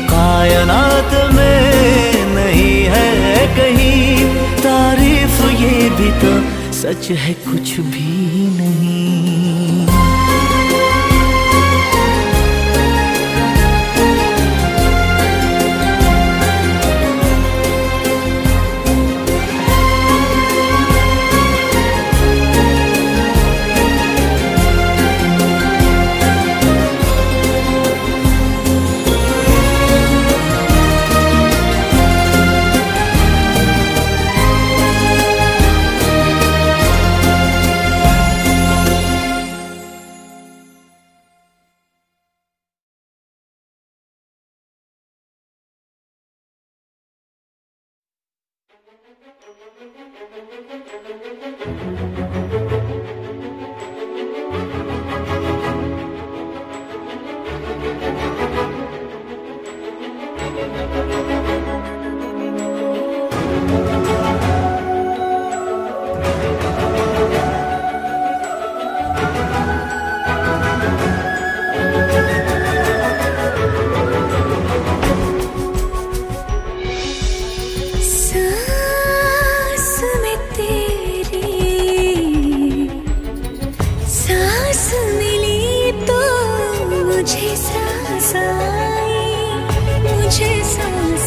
[0.06, 4.26] कायनात में नहीं है कहीं,
[4.58, 6.34] तारीफ़ ये भी तो
[6.72, 8.25] सच है कुछ भी।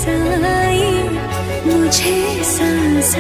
[0.10, 0.92] सांस
[1.66, 3.16] मुझे सांस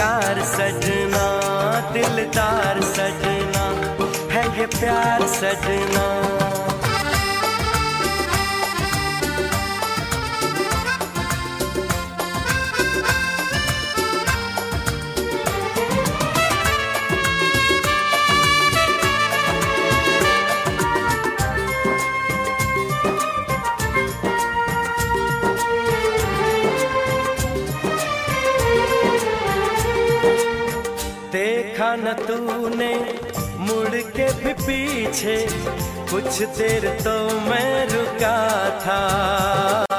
[0.00, 1.24] इनकार सजना
[1.92, 3.64] दिलदार सजना
[4.32, 6.39] है ये प्यार सजना।
[34.70, 35.36] पीछे
[36.10, 38.38] कुछ देर तो मैं रुका
[38.80, 39.89] था।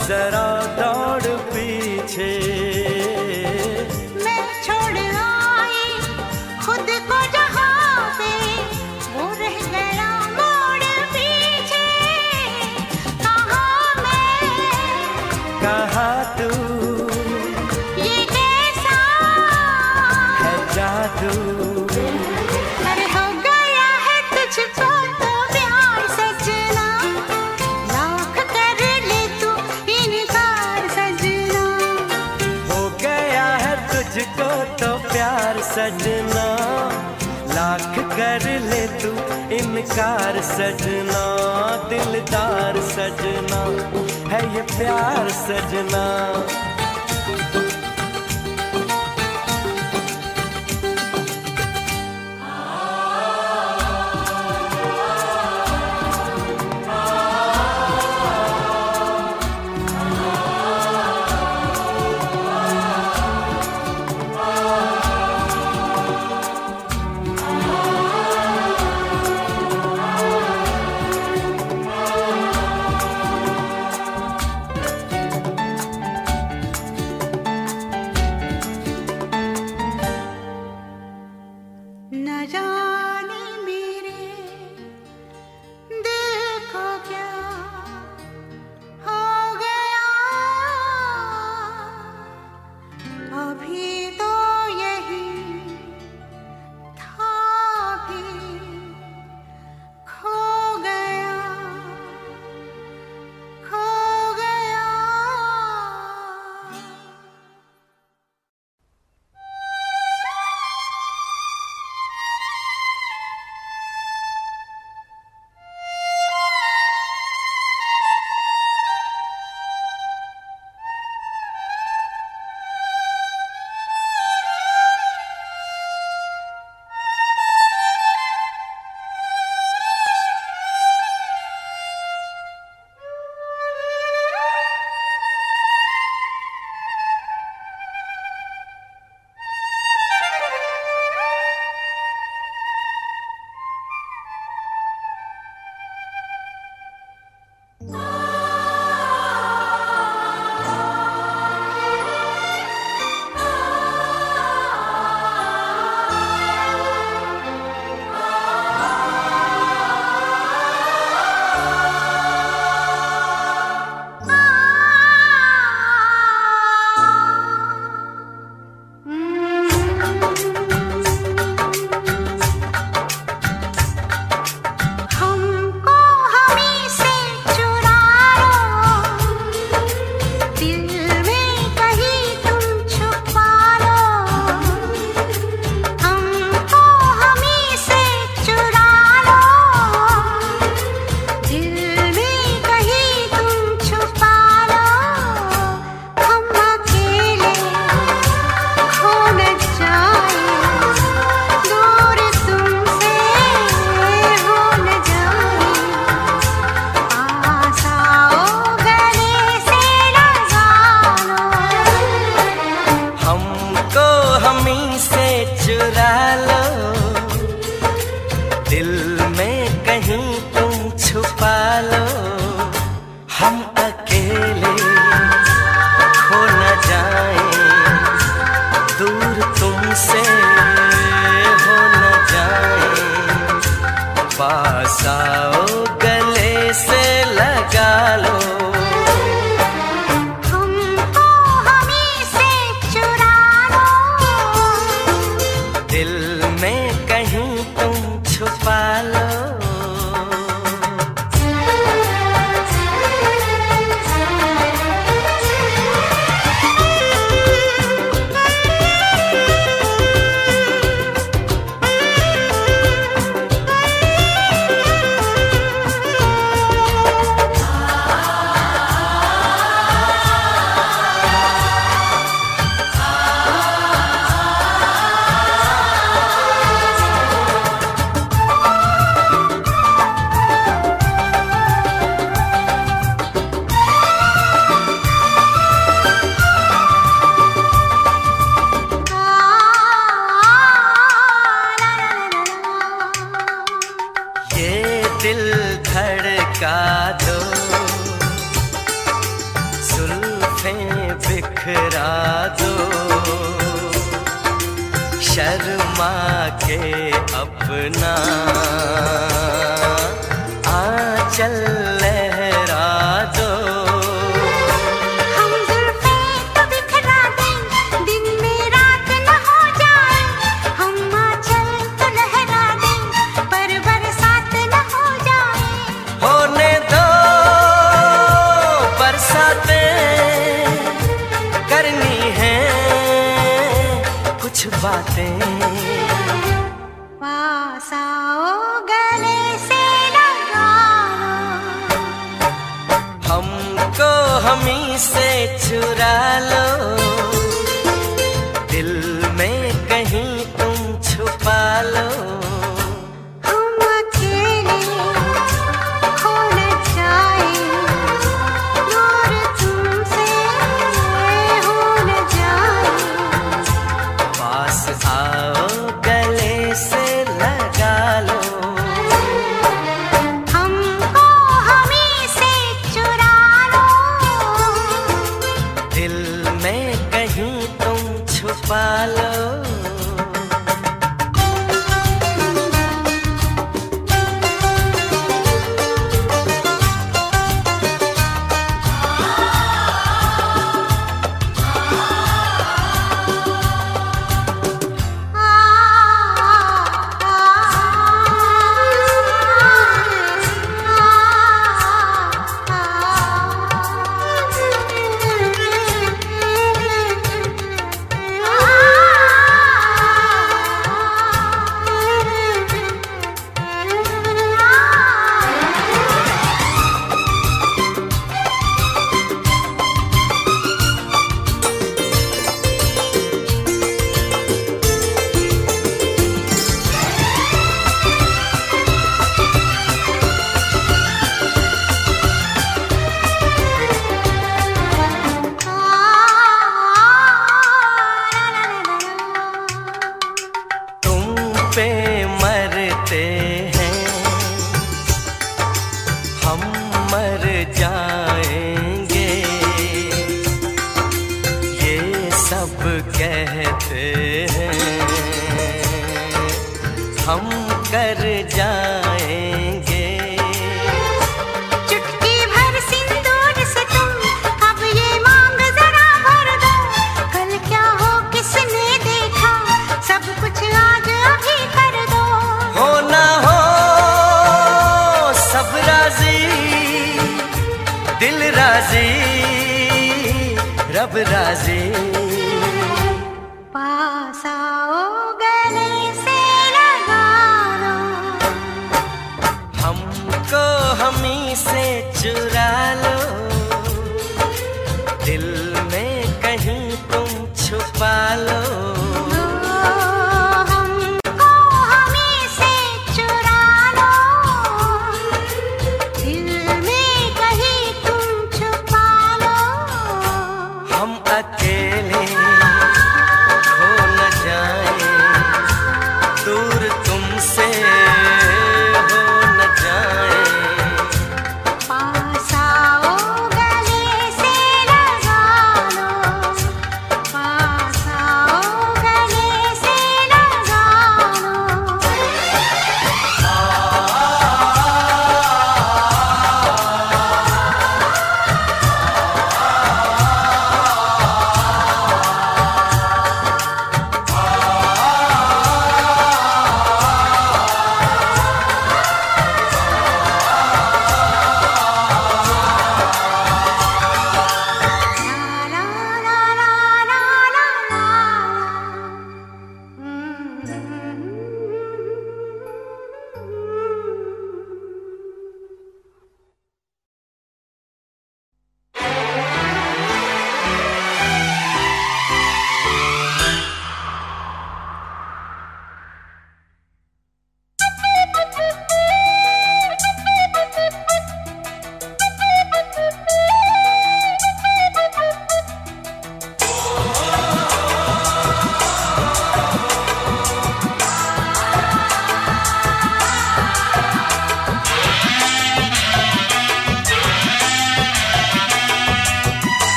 [0.00, 0.39] वापस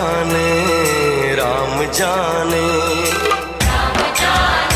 [0.00, 4.69] राम जाने। राम जाने।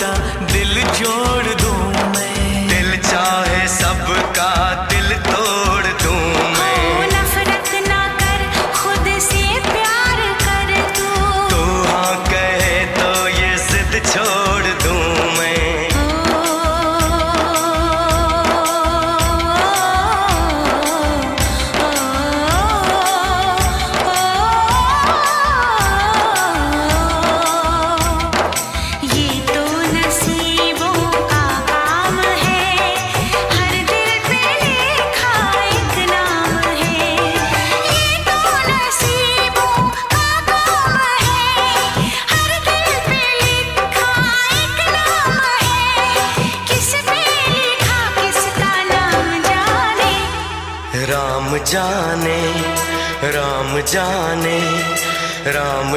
[0.00, 1.27] दिल जोड़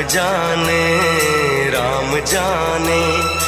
[0.04, 0.84] जाने
[1.70, 3.41] राम जाने।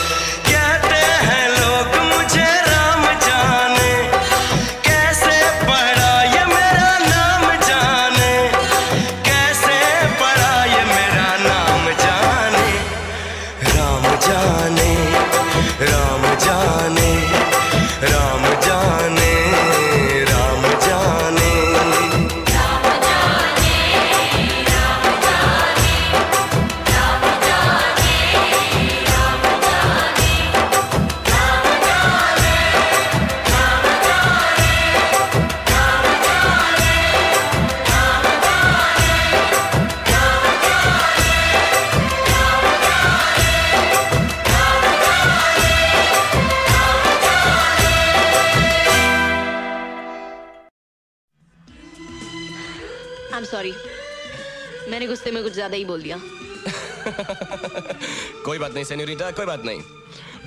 [55.64, 56.18] ज़्यादा ही बोल दिया।
[58.46, 59.82] कोई बात नहीं सेन्योरिटा कोई बात नहीं।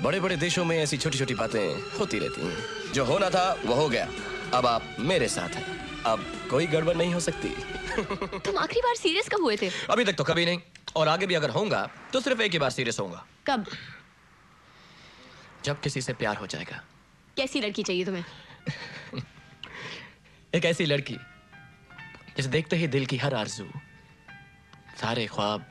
[0.03, 2.57] बड़े बड़े देशों में ऐसी छोटी छोटी बातें होती रहती हैं।
[2.93, 4.07] जो होना था वो हो गया।
[4.53, 7.49] अब आप मेरे साथ हैं। अब कोई गड़बड़ नहीं हो सकती।
[8.45, 9.69] तुम आखिरी बार सीरियस कब हुए थे?
[9.89, 10.59] अभी तक तो कभी नहीं।
[10.95, 13.65] और आगे भी अगर होऊँगा तो सिर्फ़ एक ही बार सीरियस होऊँगा। कब?
[15.65, 16.83] जब किसी से प्यार हो जाएगा।
[17.37, 18.23] कैसी लड़की चाहिए तुम्हें?
[20.55, 21.17] एक ऐसी लड़की
[22.37, 23.65] जिसे देखते ही दिल की हर आरज़ू
[25.01, 25.65] सारे ख्वाब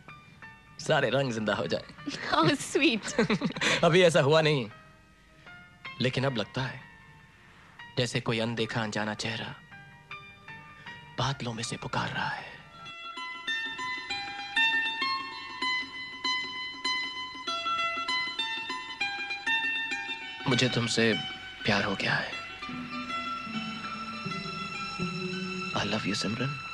[0.78, 3.02] सारे रंग ज़िंदा हो जाए। स्वीट
[3.84, 4.70] अभी ऐसा हुआ नहीं
[6.00, 6.80] लेकिन अब लगता है
[7.98, 9.54] जैसे कोई अनदेखा अनजाना चेहरा
[11.18, 12.54] बादलों में से पुकार रहा है।
[20.48, 21.12] मुझे तुमसे
[21.64, 22.30] प्यार हो गया है।
[25.76, 26.65] आई लव यू सिमरन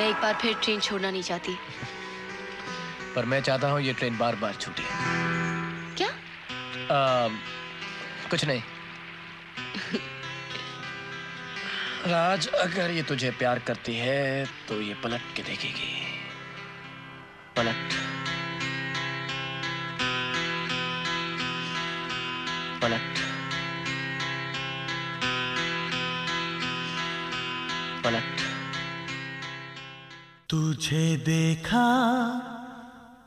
[0.00, 1.54] मैं एक बार फिर ट्रेन छोड़ना नहीं चाहती।
[3.14, 4.82] पर मैं चाहता हूँ ये ट्रेन बार बार छूटे।
[5.96, 6.08] क्या?
[6.96, 7.28] आ,
[8.30, 8.62] कुछ नहीं।
[12.06, 15.92] राज अगर ये तुझे प्यार करती है तो ये पलट के देखेगी।
[17.56, 17.98] पलट।
[22.82, 23.18] पलट।
[28.04, 28.49] पलट।
[30.50, 31.88] तुझे देखा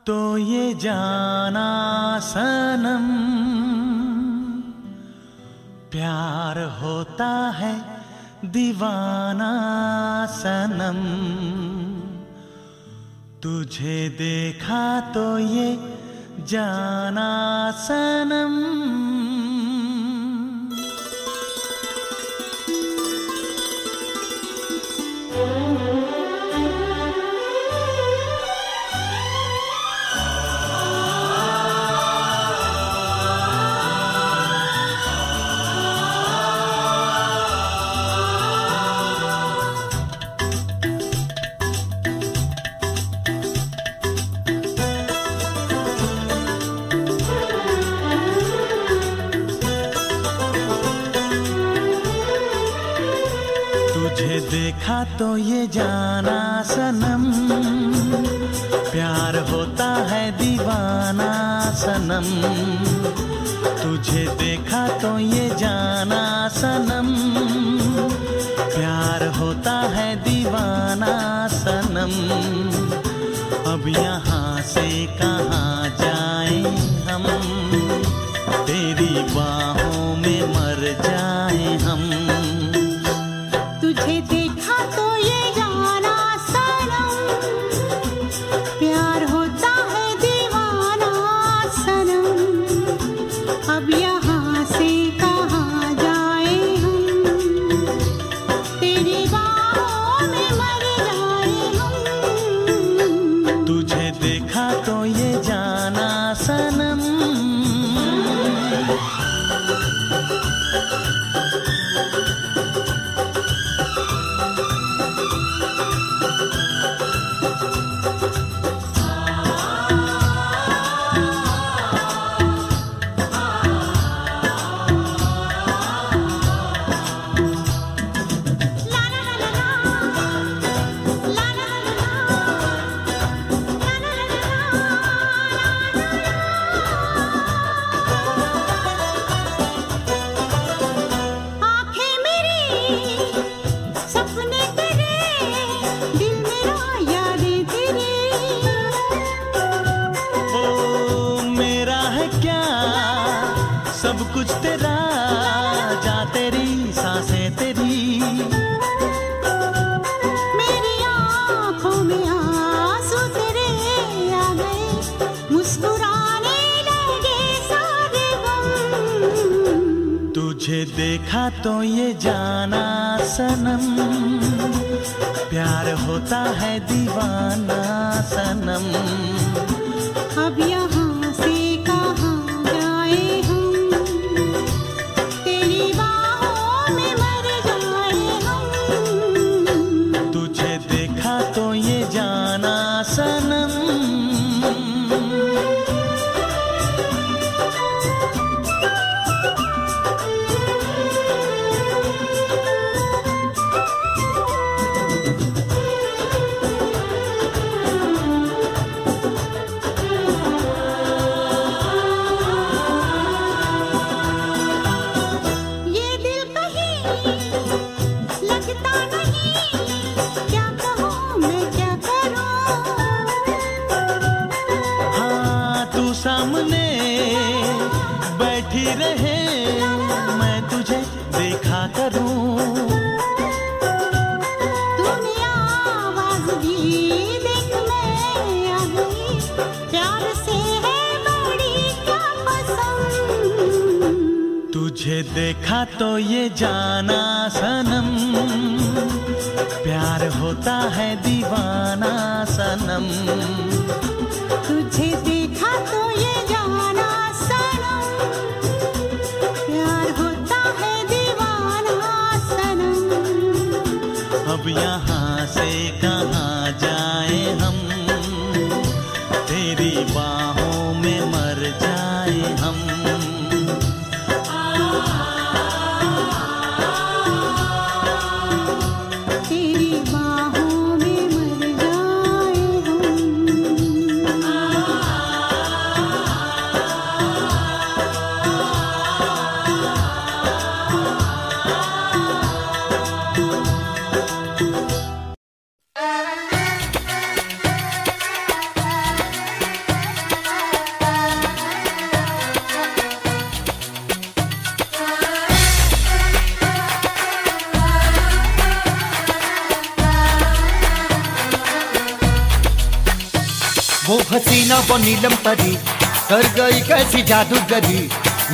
[0.06, 1.68] तो ये जाना
[2.18, 3.06] सनम।
[5.90, 7.84] प्यार होता है
[8.44, 9.52] दीवाना
[10.26, 11.00] सनम।
[13.42, 15.96] तुझे देखा तो ये
[16.40, 19.13] जाना सनम।
[54.94, 57.22] देखा तो ये जाना सनम।
[58.92, 61.30] प्यार होता है दीवाना
[61.74, 62.28] सनम।
[63.82, 67.10] तुझे देखा तो ये जाना सनम।
[68.76, 71.12] प्यार होता है दीवाना
[71.56, 72.14] सनम।
[73.72, 74.33] अब यहाँ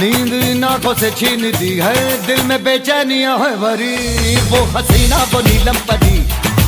[0.00, 1.94] नींद इन को से छीन दी है,
[2.26, 6.16] दिल में बेचैनिया है भरी। वो हसीना, वो नीलम पड़ी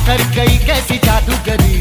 [0.07, 1.77] कर गई कैसी जादू करी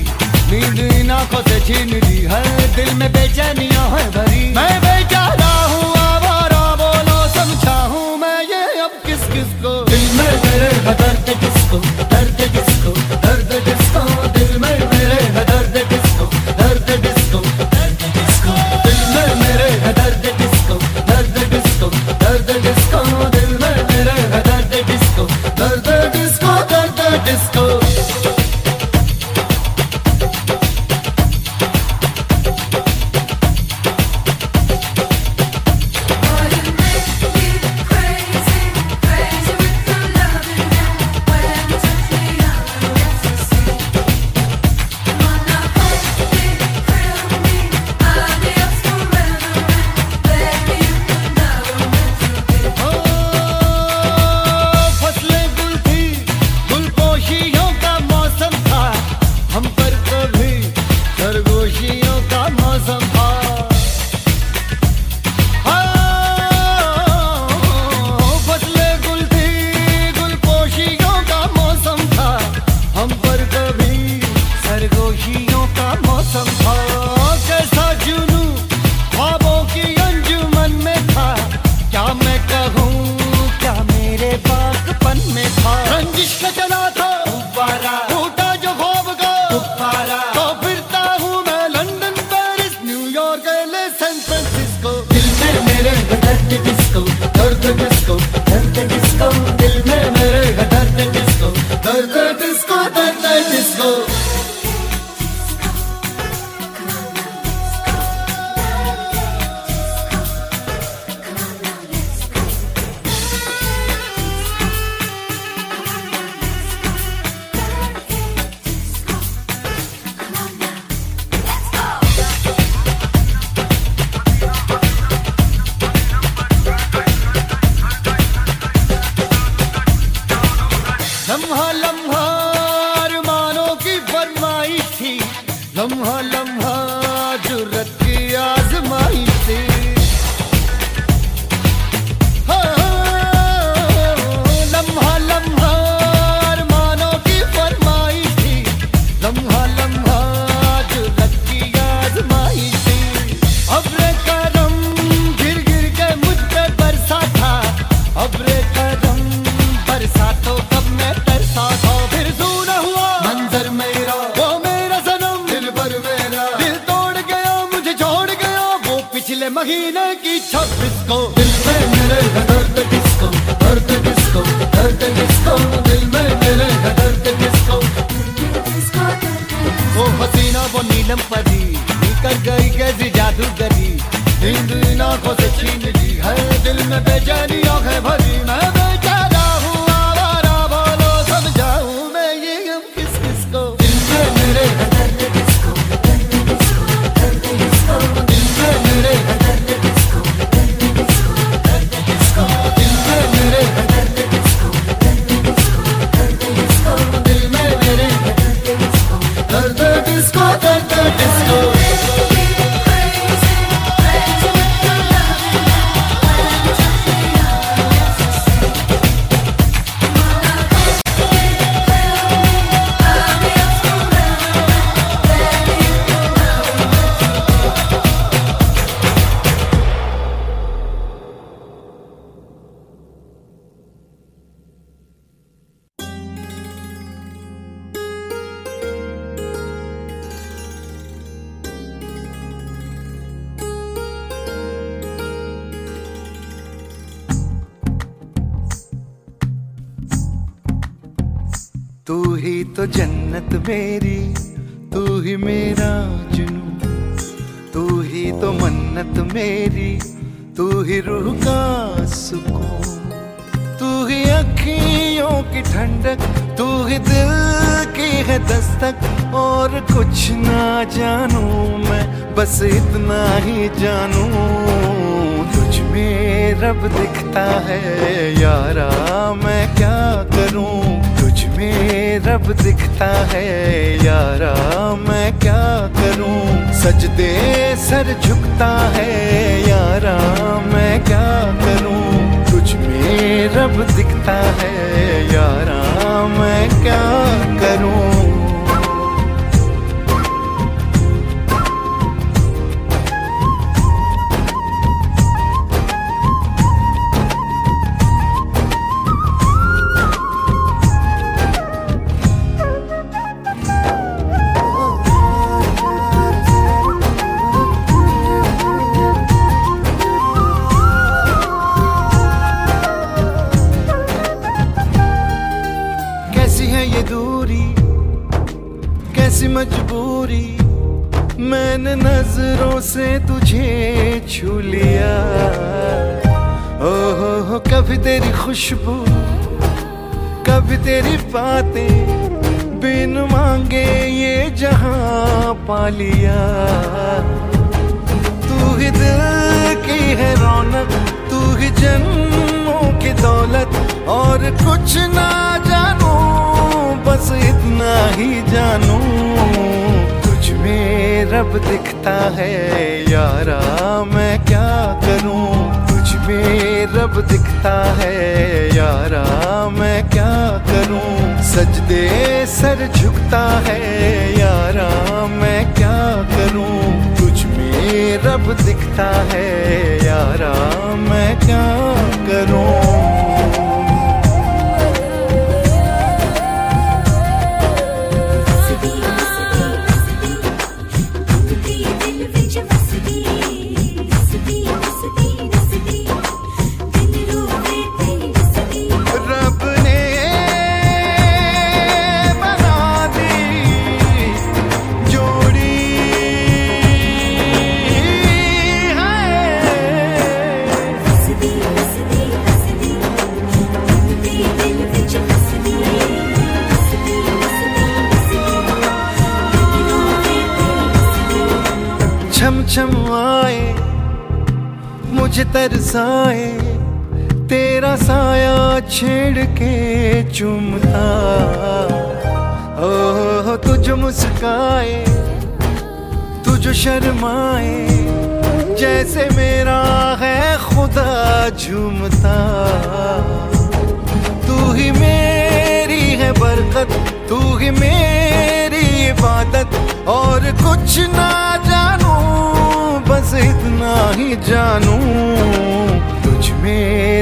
[0.52, 2.42] नींद नाखों से छीन दी है,
[2.76, 9.00] दिल में बेचैनिया है भरी। मैं बेचारा हूँ, आवारा बोलो समझा हूँ मैं ये अब
[9.06, 9.74] किस किस को?
[9.90, 10.70] दिल में तेरे
[11.34, 11.78] किसको
[12.12, 14.02] दर्द के किसको, बदर के किसको,
[14.38, 14.58] दिल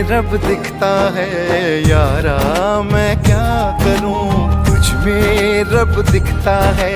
[0.02, 1.28] रब दिखता है,
[1.88, 2.38] यारा
[2.82, 3.48] मैं क्या
[3.82, 4.64] करूँ?
[4.64, 6.92] तुझ में रब दिखता है,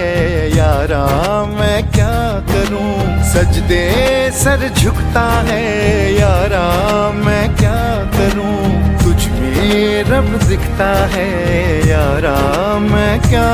[0.57, 1.05] यारा
[1.44, 2.16] मैं क्या
[2.50, 2.92] करूँ?
[3.24, 3.84] सजदे
[4.34, 5.62] सर झुकता है,
[6.15, 6.66] यारा
[7.12, 7.81] मैं क्या
[8.16, 8.58] करूँ?
[9.05, 11.28] तुझ में रब दिखता है,
[11.89, 12.36] यारा
[12.78, 13.50] मैं क्या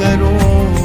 [0.00, 0.79] करूँ?